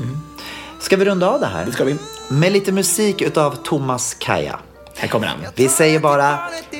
[0.81, 1.65] Ska vi runda av det här?
[1.65, 1.95] Det ska vi.
[2.29, 4.59] Med lite musik utav Thomas Kaja.
[4.97, 5.37] Här kommer den.
[5.55, 6.39] Vi säger bara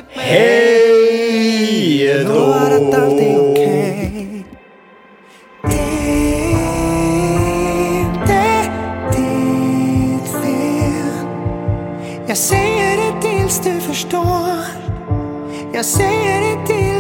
[0.09, 2.51] Hej då!
[12.31, 14.57] Jag säger det tills du förstår.
[15.73, 16.90] Jag säger det till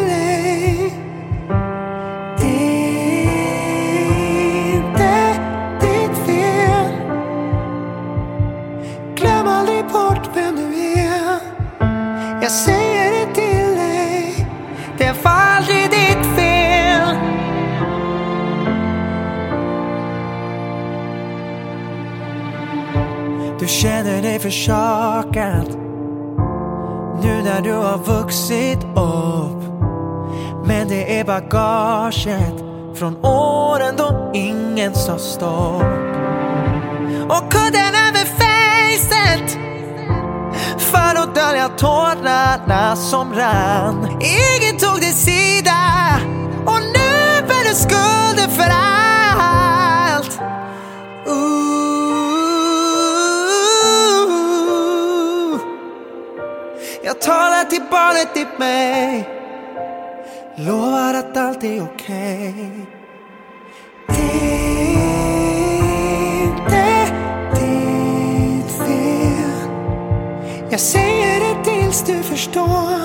[24.41, 25.67] försakat
[27.23, 29.63] nu när du har vuxit upp.
[30.65, 32.63] Men det är bagaget
[32.95, 35.83] från åren då ingen sa stopp.
[37.29, 39.57] Och kudden över facet
[40.77, 44.07] för att dölja tårarna som rann.
[44.21, 46.19] Ingen tog din sida
[46.65, 50.39] och nu bär du skulden för allt.
[51.27, 51.70] Ooh.
[57.03, 59.29] Jag talar till barnet i mig.
[60.55, 62.55] Lovar att allt är okej.
[64.07, 65.01] Det är
[66.43, 67.05] inte
[67.53, 69.69] ditt fel.
[70.69, 73.01] Jag säger det tills du förstår.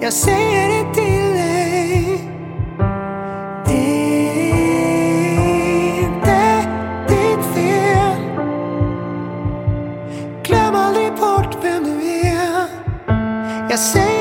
[0.00, 2.35] Jag säger det till dig.
[13.76, 14.15] Jag säger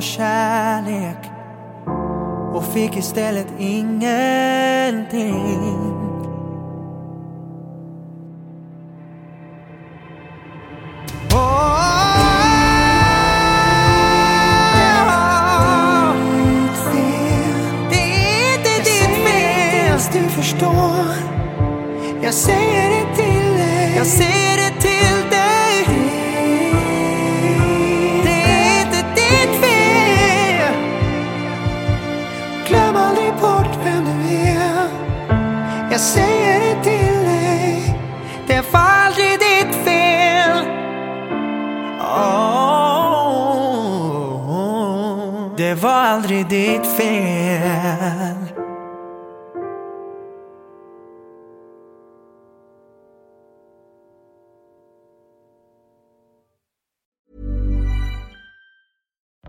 [0.00, 1.30] var kärlek
[2.54, 4.00] och fick istället ingenting.